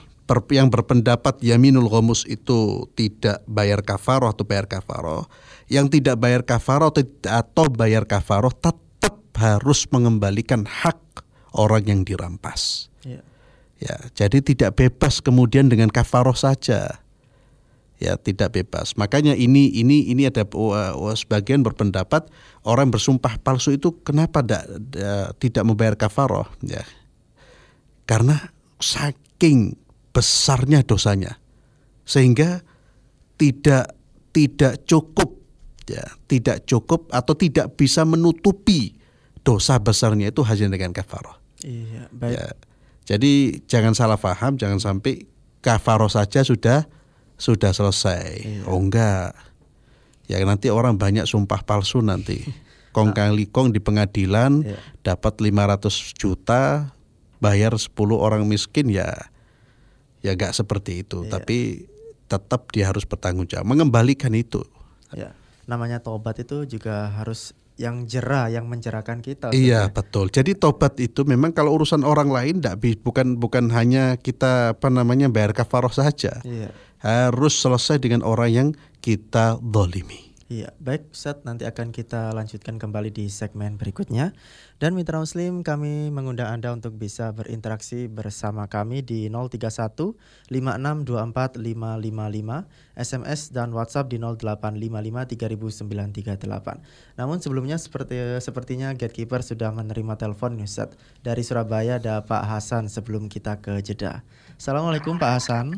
[0.52, 5.24] yang berpendapat yaminul ghamus itu tidak bayar kafaroh atau bayar kafaroh,
[5.72, 11.00] yang tidak bayar kafaroh atau bayar kafaroh tetap harus mengembalikan hak
[11.56, 12.92] orang yang dirampas.
[13.06, 13.24] Ya.
[13.82, 17.02] Ya, jadi tidak bebas kemudian dengan kafaroh saja.
[17.98, 18.94] Ya, tidak bebas.
[18.94, 22.30] Makanya ini ini ini ada uh, sebagian berpendapat
[22.62, 26.86] orang bersumpah palsu itu kenapa da, da, tidak membayar kafaroh ya.
[28.06, 28.38] Karena
[28.78, 29.74] saking
[30.14, 31.42] besarnya dosanya
[32.06, 32.62] sehingga
[33.34, 33.98] tidak
[34.30, 35.38] tidak cukup
[35.90, 38.94] ya tidak cukup atau tidak bisa menutupi
[39.42, 41.36] dosa besarnya itu hanya dengan kafaroh.
[41.64, 42.36] Iya, baik.
[42.36, 42.46] Ya,
[43.08, 45.24] jadi jangan salah paham, jangan sampai
[45.64, 46.84] kafaroh saja sudah
[47.40, 48.44] sudah selesai.
[48.44, 48.62] Iya.
[48.68, 49.32] Oh enggak.
[50.28, 52.44] Ya nanti orang banyak sumpah palsu nanti.
[52.96, 54.80] Kong kali kong di pengadilan iya.
[55.04, 56.90] dapat 500 juta,
[57.38, 59.30] bayar 10 orang miskin ya
[60.22, 61.30] ya gak seperti itu iya.
[61.38, 61.86] tapi
[62.26, 64.62] tetap dia harus bertanggung jawab mengembalikan itu
[65.14, 65.32] ya
[65.64, 69.94] namanya tobat itu juga harus yang jerah yang mencerahkan kita iya sebenarnya.
[69.94, 74.90] betul jadi tobat itu memang kalau urusan orang lain tidak bukan bukan hanya kita apa
[74.90, 76.74] namanya bayar kafaroh saja iya.
[77.00, 78.68] harus selesai dengan orang yang
[78.98, 84.32] kita dolimi Iya, baik Ustaz, nanti akan kita lanjutkan kembali di segmen berikutnya.
[84.80, 90.16] Dan mitra muslim, kami mengundang Anda untuk bisa berinteraksi bersama kami di 031
[90.48, 92.64] 5624 555,
[92.96, 97.20] SMS dan WhatsApp di 0855 3938.
[97.20, 100.96] Namun sebelumnya seperti sepertinya Gatekeeper sudah menerima telepon Ustaz.
[101.20, 104.24] Dari Surabaya ada Pak Hasan sebelum kita ke jeda.
[104.56, 105.76] Assalamualaikum Pak Hasan.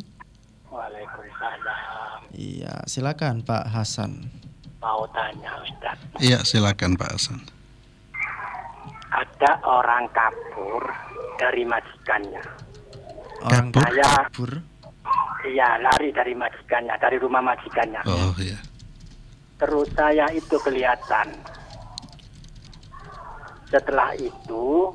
[0.70, 2.30] Waalaikumsalam.
[2.38, 4.39] Iya, silakan Pak Hasan
[4.80, 5.96] mau tanya Ustaz.
[6.18, 7.40] Iya silakan Pak Hasan.
[9.10, 10.82] Ada orang kabur
[11.36, 12.42] dari majikannya.
[13.44, 13.84] Orang kabur?
[13.84, 14.52] Saya, kabur?
[15.40, 18.00] Iya lari dari majikannya, dari rumah majikannya.
[18.08, 18.60] Oh iya.
[19.60, 21.28] Terus saya itu kelihatan.
[23.68, 24.90] Setelah itu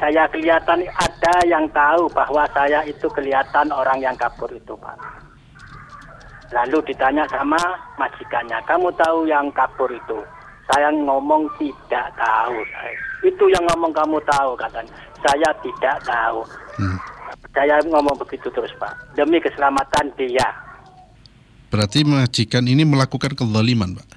[0.00, 4.96] saya kelihatan ada yang tahu bahwa saya itu kelihatan orang yang kabur itu Pak.
[6.52, 7.58] Lalu ditanya sama
[7.96, 10.20] majikannya, kamu tahu yang kabur itu?
[10.68, 12.60] Saya ngomong tidak tahu.
[13.24, 14.92] Itu yang ngomong kamu tahu katanya.
[15.24, 16.44] Saya tidak tahu.
[16.76, 16.98] Hmm.
[17.56, 19.16] Saya ngomong begitu terus Pak.
[19.16, 20.48] Demi keselamatan dia.
[21.72, 24.08] Berarti majikan ini melakukan kezaliman Pak?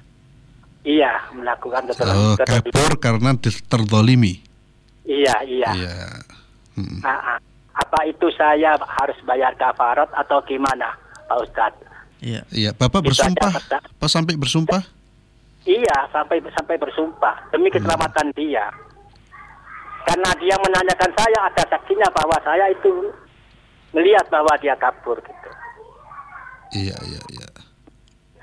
[0.84, 2.20] Iya, melakukan kezaliman.
[2.20, 4.44] Oh, kabur karena terzalimi?
[5.08, 5.70] Iya, iya.
[5.72, 5.96] Iya.
[6.76, 7.00] Hmm.
[7.00, 7.40] Nah,
[7.72, 10.92] apa itu saya harus bayar kafarat atau gimana
[11.28, 11.95] Pak Ustadz?
[12.26, 12.42] Iya.
[12.50, 13.54] Iya, Bapak bersumpah.
[14.02, 14.82] Pas sampai bersumpah?
[15.62, 17.78] Iya, sampai sampai bersumpah demi hmm.
[17.78, 18.38] keselamatan hmm.
[18.38, 18.66] dia.
[20.06, 23.10] Karena dia menanyakan saya ada saksinya bahwa saya itu
[23.94, 25.50] melihat bahwa dia kabur gitu.
[26.74, 27.48] Iya, iya, iya.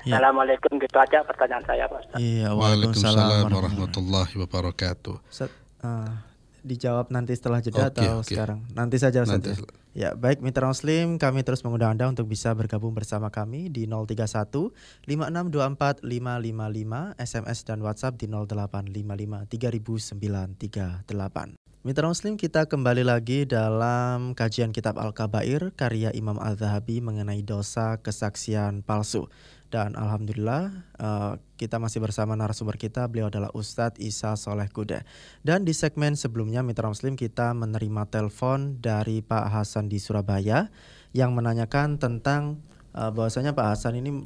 [0.04, 0.20] Ya.
[0.20, 2.18] Assalamualaikum gitu aja pertanyaan saya Pak Ustaz.
[2.20, 5.16] Iya, Waalaikumsalam warahmatullahi wabarakatuh.
[5.32, 5.48] Ustaz,
[5.80, 6.12] uh,
[6.60, 8.36] dijawab nanti setelah jeda okay, atau okay.
[8.36, 8.60] sekarang?
[8.76, 9.40] Nanti saja Ustaz.
[9.40, 9.56] Nanti.
[9.56, 9.83] Ya.
[9.94, 14.74] Ya, baik Mitra Muslim, kami terus mengundang Anda untuk bisa bergabung bersama kami di 031
[15.06, 21.64] 5624 555 SMS dan WhatsApp di 0855 3938.
[21.84, 28.80] Mitra Muslim kita kembali lagi dalam kajian kitab Al-Kabair karya Imam Al-Zahabi mengenai dosa kesaksian
[28.80, 29.28] palsu.
[29.74, 30.70] Dan alhamdulillah
[31.02, 35.02] uh, kita masih bersama narasumber kita beliau adalah Ustadz Isa Soleh Kude.
[35.42, 40.70] Dan di segmen sebelumnya Mitra Muslim kita menerima telepon dari Pak Hasan di Surabaya
[41.10, 42.62] yang menanyakan tentang
[42.94, 44.22] uh, bahwasanya Pak Hasan ini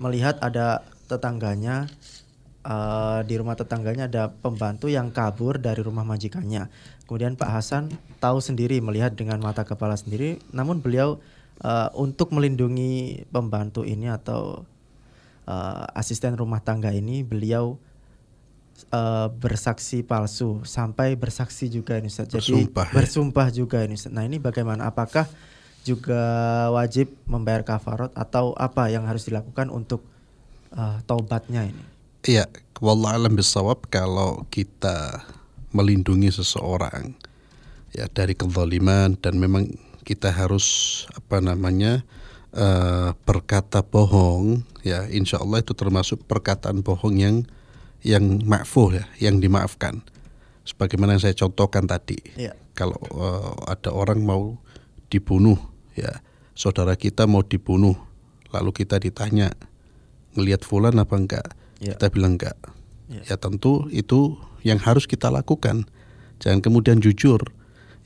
[0.00, 0.80] melihat ada
[1.12, 1.92] tetangganya
[2.64, 6.72] uh, di rumah tetangganya ada pembantu yang kabur dari rumah majikannya.
[7.04, 11.20] Kemudian Pak Hasan tahu sendiri melihat dengan mata kepala sendiri, namun beliau
[11.60, 14.64] uh, untuk melindungi pembantu ini atau
[15.46, 17.78] uh, asisten rumah tangga ini beliau
[18.92, 22.28] uh, bersaksi palsu sampai bersaksi juga ini Ustaz.
[22.28, 22.94] Jadi Bersumpah, ya.
[22.94, 24.12] bersumpah juga ini Ustaz.
[24.12, 24.90] Nah, ini bagaimana?
[24.90, 25.24] Apakah
[25.86, 26.22] juga
[26.74, 30.02] wajib membayar kafarat atau apa yang harus dilakukan untuk
[30.74, 31.84] uh, taubatnya ini?
[32.26, 32.50] Iya,
[32.82, 35.22] wallah alam bisawab kalau kita
[35.70, 37.14] melindungi seseorang
[37.94, 39.70] ya dari kezaliman dan memang
[40.02, 42.02] kita harus apa namanya
[42.54, 47.36] uh, berkata bohong ya insya Allah itu termasuk perkataan bohong yang
[48.06, 50.04] yang makfuh ya yang dimaafkan
[50.62, 52.54] sebagaimana yang saya contohkan tadi Iya.
[52.76, 54.58] kalau uh, ada orang mau
[55.08, 55.58] dibunuh
[55.94, 56.22] ya
[56.54, 57.94] saudara kita mau dibunuh
[58.54, 59.50] lalu kita ditanya
[60.36, 61.92] ngelihat fulan apa enggak Ya.
[61.92, 62.56] kita bilang enggak
[63.06, 63.22] Ya.
[63.22, 64.34] ya tentu itu
[64.66, 65.86] yang harus kita lakukan
[66.42, 67.38] jangan kemudian jujur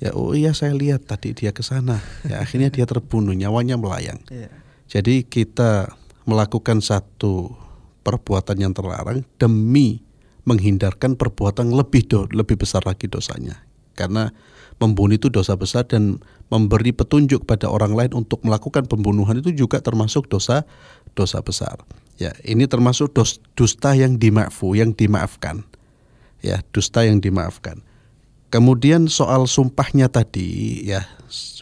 [0.00, 4.20] ya oh iya saya lihat tadi dia ke sana ya akhirnya dia terbunuh nyawanya melayang
[4.32, 4.48] Iya.
[4.88, 5.92] jadi kita
[6.24, 7.52] melakukan satu
[8.00, 10.00] perbuatan yang terlarang demi
[10.48, 13.60] menghindarkan perbuatan lebih do, lebih besar lagi dosanya.
[13.94, 14.32] Karena
[14.80, 19.84] membunuh itu dosa besar dan memberi petunjuk pada orang lain untuk melakukan pembunuhan itu juga
[19.84, 20.64] termasuk dosa
[21.12, 21.84] dosa besar.
[22.16, 25.64] Ya, ini termasuk dos, dusta yang dimaafkan, yang dimaafkan.
[26.40, 27.84] Ya, dusta yang dimaafkan.
[28.50, 31.06] Kemudian soal sumpahnya tadi ya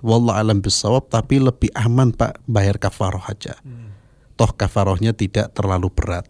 [0.01, 3.61] wallah alam bisawab tapi lebih aman Pak bayar kafaroh aja.
[4.41, 6.24] Toh kafarohnya tidak terlalu berat.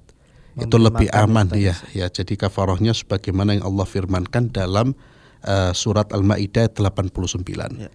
[0.59, 1.79] Itu Memberi lebih aman ya.
[1.95, 4.99] Ya jadi kafarohnya sebagaimana yang Allah firmankan dalam
[5.47, 7.47] eh, surat Al-Maidah 89.
[7.79, 7.91] Ya.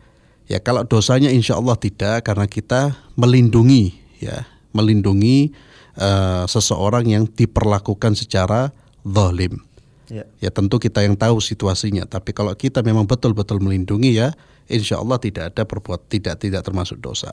[0.47, 5.51] Ya kalau dosanya insya Allah tidak karena kita melindungi ya melindungi
[5.99, 8.71] eh, seseorang yang diperlakukan secara
[9.03, 9.72] zalim.
[10.11, 10.27] Ya.
[10.43, 12.03] Ya tentu kita yang tahu situasinya.
[12.03, 14.35] Tapi kalau kita memang betul-betul melindungi ya,
[14.67, 17.31] insya Allah tidak ada perbuat tidak tidak termasuk dosa.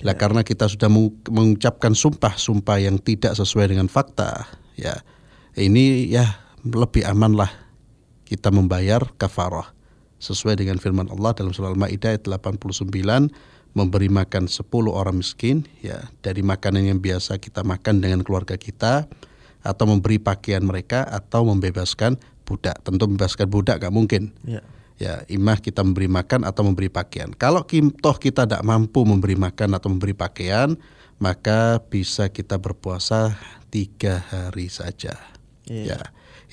[0.00, 4.96] Lah karena kita sudah meng- mengucapkan sumpah-sumpah yang tidak sesuai dengan fakta, ya
[5.60, 7.52] ini ya lebih aman lah
[8.24, 9.72] kita membayar kafarah
[10.20, 12.88] sesuai dengan firman Allah dalam surah Al-Maidah ayat 89
[13.72, 19.08] memberi makan 10 orang miskin ya dari makanan yang biasa kita makan dengan keluarga kita
[19.60, 22.16] atau memberi pakaian mereka atau membebaskan
[22.48, 22.80] budak.
[22.82, 24.34] Tentu membebaskan budak gak mungkin.
[24.44, 24.60] Ya.
[25.00, 27.32] Ya, imah kita memberi makan atau memberi pakaian.
[27.32, 27.64] Kalau
[28.04, 30.76] toh kita tidak mampu memberi makan atau memberi pakaian,
[31.16, 33.32] maka bisa kita berpuasa
[33.72, 35.16] tiga hari saja.
[35.64, 35.96] Iya.
[35.96, 36.00] Ya,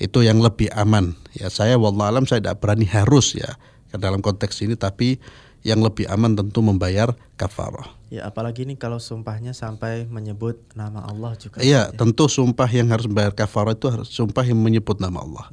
[0.00, 1.12] itu yang lebih aman.
[1.36, 3.60] Ya, saya wallahualam saya tidak berani harus ya
[3.92, 5.20] ke dalam konteks ini, tapi
[5.66, 7.98] yang lebih aman tentu membayar kafarah.
[8.08, 11.60] Ya, apalagi ini kalau sumpahnya sampai menyebut nama Allah juga.
[11.60, 11.96] Iya, ya.
[11.96, 15.46] tentu sumpah yang harus membayar kafarah itu harus sumpah yang menyebut nama Allah.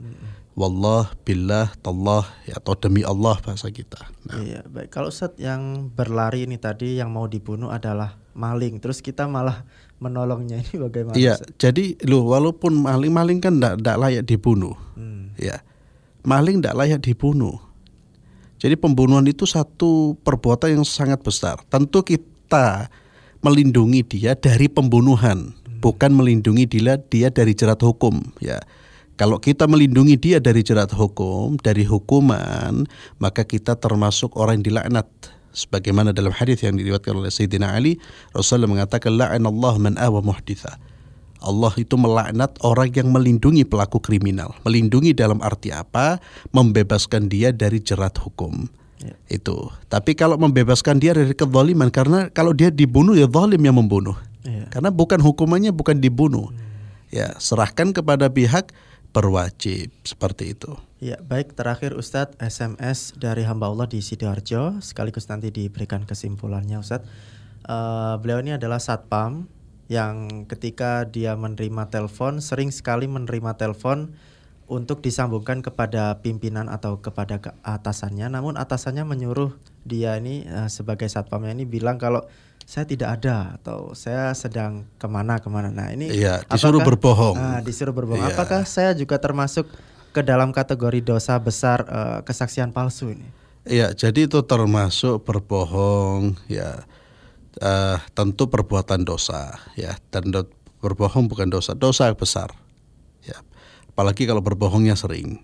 [0.56, 4.00] Wallah, billah, tallah, ya, atau demi Allah bahasa kita.
[4.24, 4.88] Nah, Iya, baik.
[4.88, 9.68] Kalau Ustaz yang berlari ini tadi yang mau dibunuh adalah maling, terus kita malah
[10.00, 11.20] menolongnya ini bagaimana?
[11.20, 11.60] Iya, Ustaz?
[11.60, 14.80] jadi lu walaupun maling-maling kan tidak layak dibunuh.
[14.96, 15.36] Hmm.
[15.36, 15.60] Ya.
[16.24, 17.60] Maling tidak layak dibunuh.
[18.66, 21.62] Jadi pembunuhan itu satu perbuatan yang sangat besar.
[21.70, 22.90] Tentu kita
[23.46, 25.54] melindungi dia dari pembunuhan,
[25.86, 28.58] bukan melindungi dia dia dari jerat hukum, ya.
[29.22, 32.90] Kalau kita melindungi dia dari jerat hukum, dari hukuman,
[33.22, 35.06] maka kita termasuk orang yang dilaknat.
[35.54, 38.02] Sebagaimana dalam hadis yang diriwayatkan oleh Sayyidina Ali,
[38.34, 40.82] Rasulullah mengatakan la'anallahu man awa muhditha.
[41.46, 44.58] Allah itu melaknat orang yang melindungi pelaku kriminal.
[44.66, 46.18] Melindungi dalam arti apa?
[46.52, 48.66] Membebaskan dia dari jerat hukum.
[49.00, 49.14] Ya.
[49.30, 49.70] Itu.
[49.88, 54.18] Tapi kalau membebaskan dia dari kezaliman karena kalau dia dibunuh ya zalim yang membunuh.
[54.42, 54.68] Iya.
[54.74, 56.50] Karena bukan hukumannya bukan dibunuh.
[57.14, 58.74] Ya, serahkan kepada pihak
[59.16, 60.76] berwajib seperti itu.
[61.00, 67.08] Ya, baik terakhir Ustadz SMS dari hamba Allah di Sidoarjo sekaligus nanti diberikan kesimpulannya Ustadz.
[67.66, 69.50] Eh, beliau ini adalah satpam
[69.86, 74.18] yang ketika dia menerima telepon sering sekali menerima telepon
[74.66, 78.34] untuk disambungkan kepada pimpinan atau kepada ke- atasannya.
[78.34, 79.54] Namun atasannya menyuruh
[79.86, 82.26] dia ini eh, sebagai satpamnya ini bilang kalau
[82.66, 85.70] saya tidak ada atau saya sedang ke mana ke mana.
[85.70, 87.38] Nah ini Iya, disuruh berbohong.
[87.38, 88.26] Ah, disuruh berbohong.
[88.26, 88.34] Iya.
[88.34, 89.70] Apakah saya juga termasuk
[90.10, 93.28] ke dalam kategori dosa besar eh, kesaksian palsu ini?
[93.66, 96.86] Ya, jadi itu termasuk berbohong, ya
[97.62, 100.52] eh, tentu perbuatan dosa, ya dan do-
[100.84, 102.54] berbohong bukan dosa, dosa besar,
[103.26, 103.40] ya.
[103.92, 105.40] Apalagi kalau berbohongnya sering.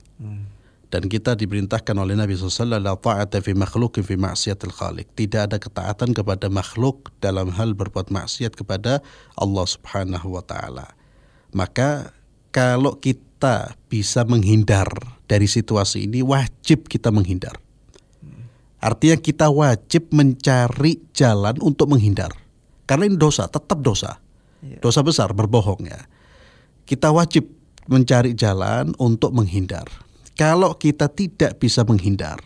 [0.91, 5.07] Dan kita diperintahkan oleh Nabi SAW la ta'ata fi makhlukin fi ma'siyatil khaliq.
[5.16, 8.99] Tidak ada ketaatan kepada makhluk dalam hal berbuat maksiat kepada
[9.39, 10.91] Allah Subhanahu wa taala.
[11.55, 12.12] Maka
[12.51, 14.91] kalau kita bisa menghindar
[15.32, 17.55] dari situasi ini wajib kita menghindar.
[18.82, 22.34] Artinya kita wajib mencari jalan untuk menghindar.
[22.90, 24.18] Karena ini dosa, tetap dosa.
[24.66, 24.82] Iya.
[24.82, 26.02] Dosa besar berbohong ya.
[26.84, 27.46] Kita wajib
[27.86, 29.86] mencari jalan untuk menghindar.
[30.34, 32.42] Kalau kita tidak bisa menghindar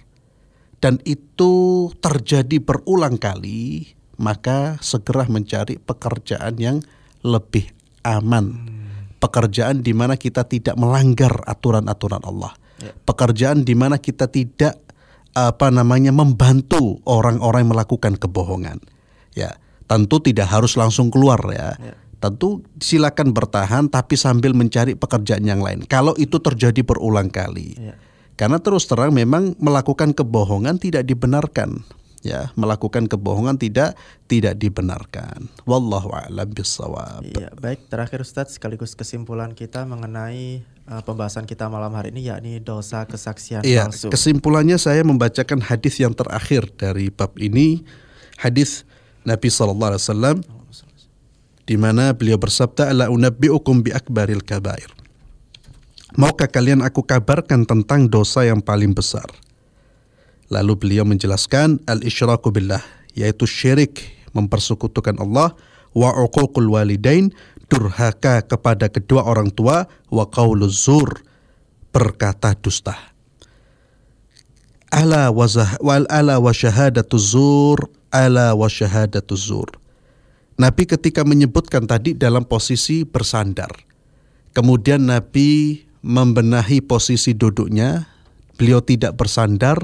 [0.84, 6.78] dan itu terjadi berulang kali, maka segera mencari pekerjaan yang
[7.24, 7.72] lebih
[8.04, 8.76] aman.
[9.18, 12.54] Pekerjaan di mana kita tidak melanggar aturan-aturan Allah.
[12.84, 12.92] Ya.
[13.08, 14.85] Pekerjaan di mana kita tidak
[15.36, 18.80] apa namanya membantu orang-orang yang melakukan kebohongan.
[19.36, 19.60] Ya,
[19.92, 21.76] tentu tidak harus langsung keluar ya.
[21.76, 21.94] Ya.
[22.24, 25.84] Tentu silakan bertahan tapi sambil mencari pekerjaan yang lain.
[25.86, 27.76] Kalau itu terjadi berulang kali.
[27.76, 28.00] Ya.
[28.40, 31.84] Karena terus terang memang melakukan kebohongan tidak dibenarkan.
[32.26, 33.94] Ya, melakukan kebohongan tidak
[34.26, 35.46] tidak dibenarkan.
[35.70, 37.22] Wallahu a'lam bissawab.
[37.22, 37.86] Iya, baik.
[37.86, 43.66] Terakhir Ustadz, sekaligus kesimpulan kita mengenai uh, pembahasan kita malam hari ini yakni dosa kesaksian
[43.66, 44.10] Iya, palsu.
[44.14, 47.82] kesimpulannya saya membacakan hadis yang terakhir dari bab ini,
[48.38, 48.86] hadis
[49.26, 50.38] Nabi sallallahu alaihi wasallam
[51.66, 54.90] di mana beliau bersabda ala unabbiukum bi akbaril kabair.
[56.16, 59.26] Maukah kalian aku kabarkan tentang dosa yang paling besar?
[60.48, 62.80] Lalu beliau menjelaskan al-isyraku billah
[63.18, 65.58] yaitu syirik mempersekutukan Allah
[65.96, 67.32] wa uququl walidain
[67.72, 71.24] durhaka kepada kedua orang tua wa qauluz zur
[71.90, 72.94] berkata dusta.
[74.92, 79.68] Ala wa zah- wal ala wa syahadatu zur ala wa syahadatu zur.
[80.56, 83.72] Nabi ketika menyebutkan tadi dalam posisi bersandar.
[84.56, 88.08] Kemudian Nabi membenahi posisi duduknya,
[88.56, 89.76] beliau tidak bersandar,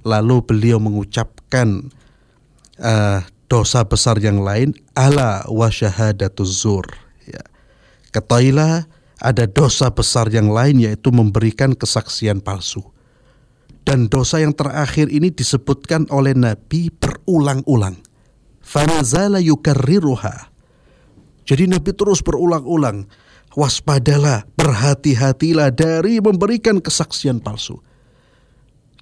[0.00, 1.92] lalu beliau mengucapkan
[2.80, 6.84] eh, dosa besar yang lain, ala wa syahadatu zur.
[7.24, 7.44] Ya.
[8.12, 8.86] Ketahuilah
[9.22, 12.82] ada dosa besar yang lain yaitu memberikan kesaksian palsu.
[13.84, 18.00] Dan dosa yang terakhir ini disebutkan oleh Nabi berulang-ulang.
[18.64, 20.48] Fanazala yukarriruha.
[21.44, 23.04] Jadi Nabi terus berulang-ulang.
[23.54, 27.78] Waspadalah, berhati-hatilah dari memberikan kesaksian palsu.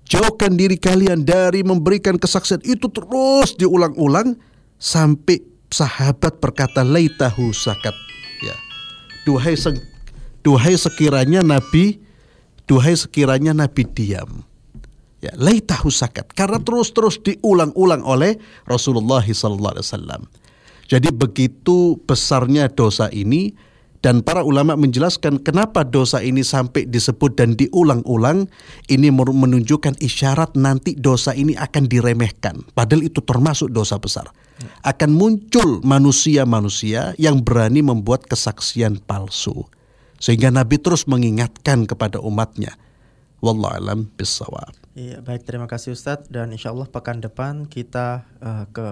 [0.07, 4.37] Jauhkan diri kalian dari memberikan kesaksian itu terus diulang-ulang
[4.77, 5.41] sampai
[5.73, 7.95] sahabat berkata laitahu sakat.
[8.45, 8.57] Ya.
[9.25, 9.81] Duhai se-
[10.45, 12.03] duhai sekiranya Nabi
[12.67, 14.45] duhai sekiranya Nabi diam.
[15.23, 20.23] Ya, laitahu sakat karena terus-terus diulang-ulang oleh Rasulullah sallallahu alaihi wasallam.
[20.91, 23.55] Jadi begitu besarnya dosa ini
[24.03, 28.51] dan para ulama menjelaskan kenapa dosa ini sampai disebut dan diulang-ulang
[28.91, 34.27] ini menunjukkan isyarat nanti dosa ini akan diremehkan padahal itu termasuk dosa besar.
[34.83, 39.67] Akan muncul manusia-manusia yang berani membuat kesaksian palsu.
[40.23, 42.79] Sehingga Nabi terus mengingatkan kepada umatnya.
[43.43, 44.82] Wallahu alam bisawab.
[44.93, 45.49] Iya, baik.
[45.49, 46.28] Terima kasih Ustadz.
[46.28, 48.86] Dan insya Allah pekan depan kita uh, ke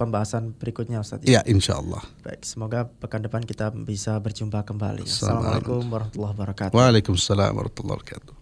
[0.00, 1.28] pembahasan berikutnya Ustadz.
[1.28, 2.00] Ya insya Allah.
[2.24, 5.04] Baik, semoga pekan depan kita bisa berjumpa kembali.
[5.04, 5.12] Assalamualaikum.
[5.12, 6.74] Assalamualaikum warahmatullahi wabarakatuh.
[6.76, 8.34] Waalaikumsalam warahmatullahi wabarakatuh.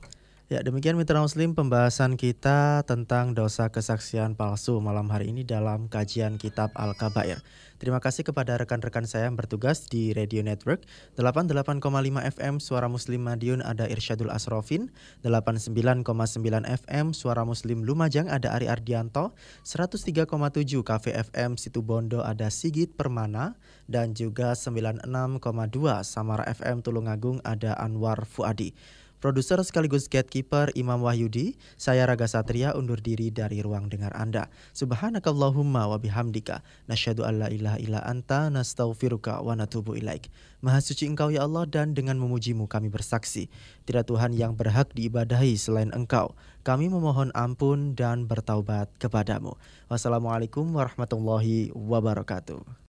[0.52, 6.36] Ya, demikian mitra muslim pembahasan kita tentang dosa kesaksian palsu malam hari ini dalam kajian
[6.36, 7.40] kitab Al-Kabair.
[7.84, 10.88] Terima kasih kepada rekan-rekan saya yang bertugas di Radio Network.
[11.20, 11.84] 88,5
[12.32, 14.88] FM Suara Muslim Madiun ada Irsyadul Asrofin,
[15.20, 16.08] 89,9
[16.64, 19.36] FM Suara Muslim Lumajang ada Ari Ardianto,
[19.68, 20.24] 103,7
[20.80, 23.60] Cafe FM Situbondo ada Sigit Permana.
[23.84, 25.04] Dan juga 96,2
[26.08, 28.72] Samara FM Tulungagung ada Anwar Fuadi.
[29.24, 34.52] Produser sekaligus gatekeeper Imam Wahyudi, saya Raga Satria undur diri dari ruang dengar Anda.
[34.76, 36.60] Subhanakallahumma wa bihamdika,
[36.92, 40.28] nasyhadu an la ilaha illa anta, nastaghfiruka wa natubu ilaik.
[40.60, 43.48] Maha suci Engkau ya Allah dan dengan memujimu kami bersaksi,
[43.88, 46.36] tidak Tuhan yang berhak diibadahi selain Engkau.
[46.60, 49.56] Kami memohon ampun dan bertaubat kepadamu.
[49.88, 52.76] Wassalamualaikum warahmatullahi wabarakatuh.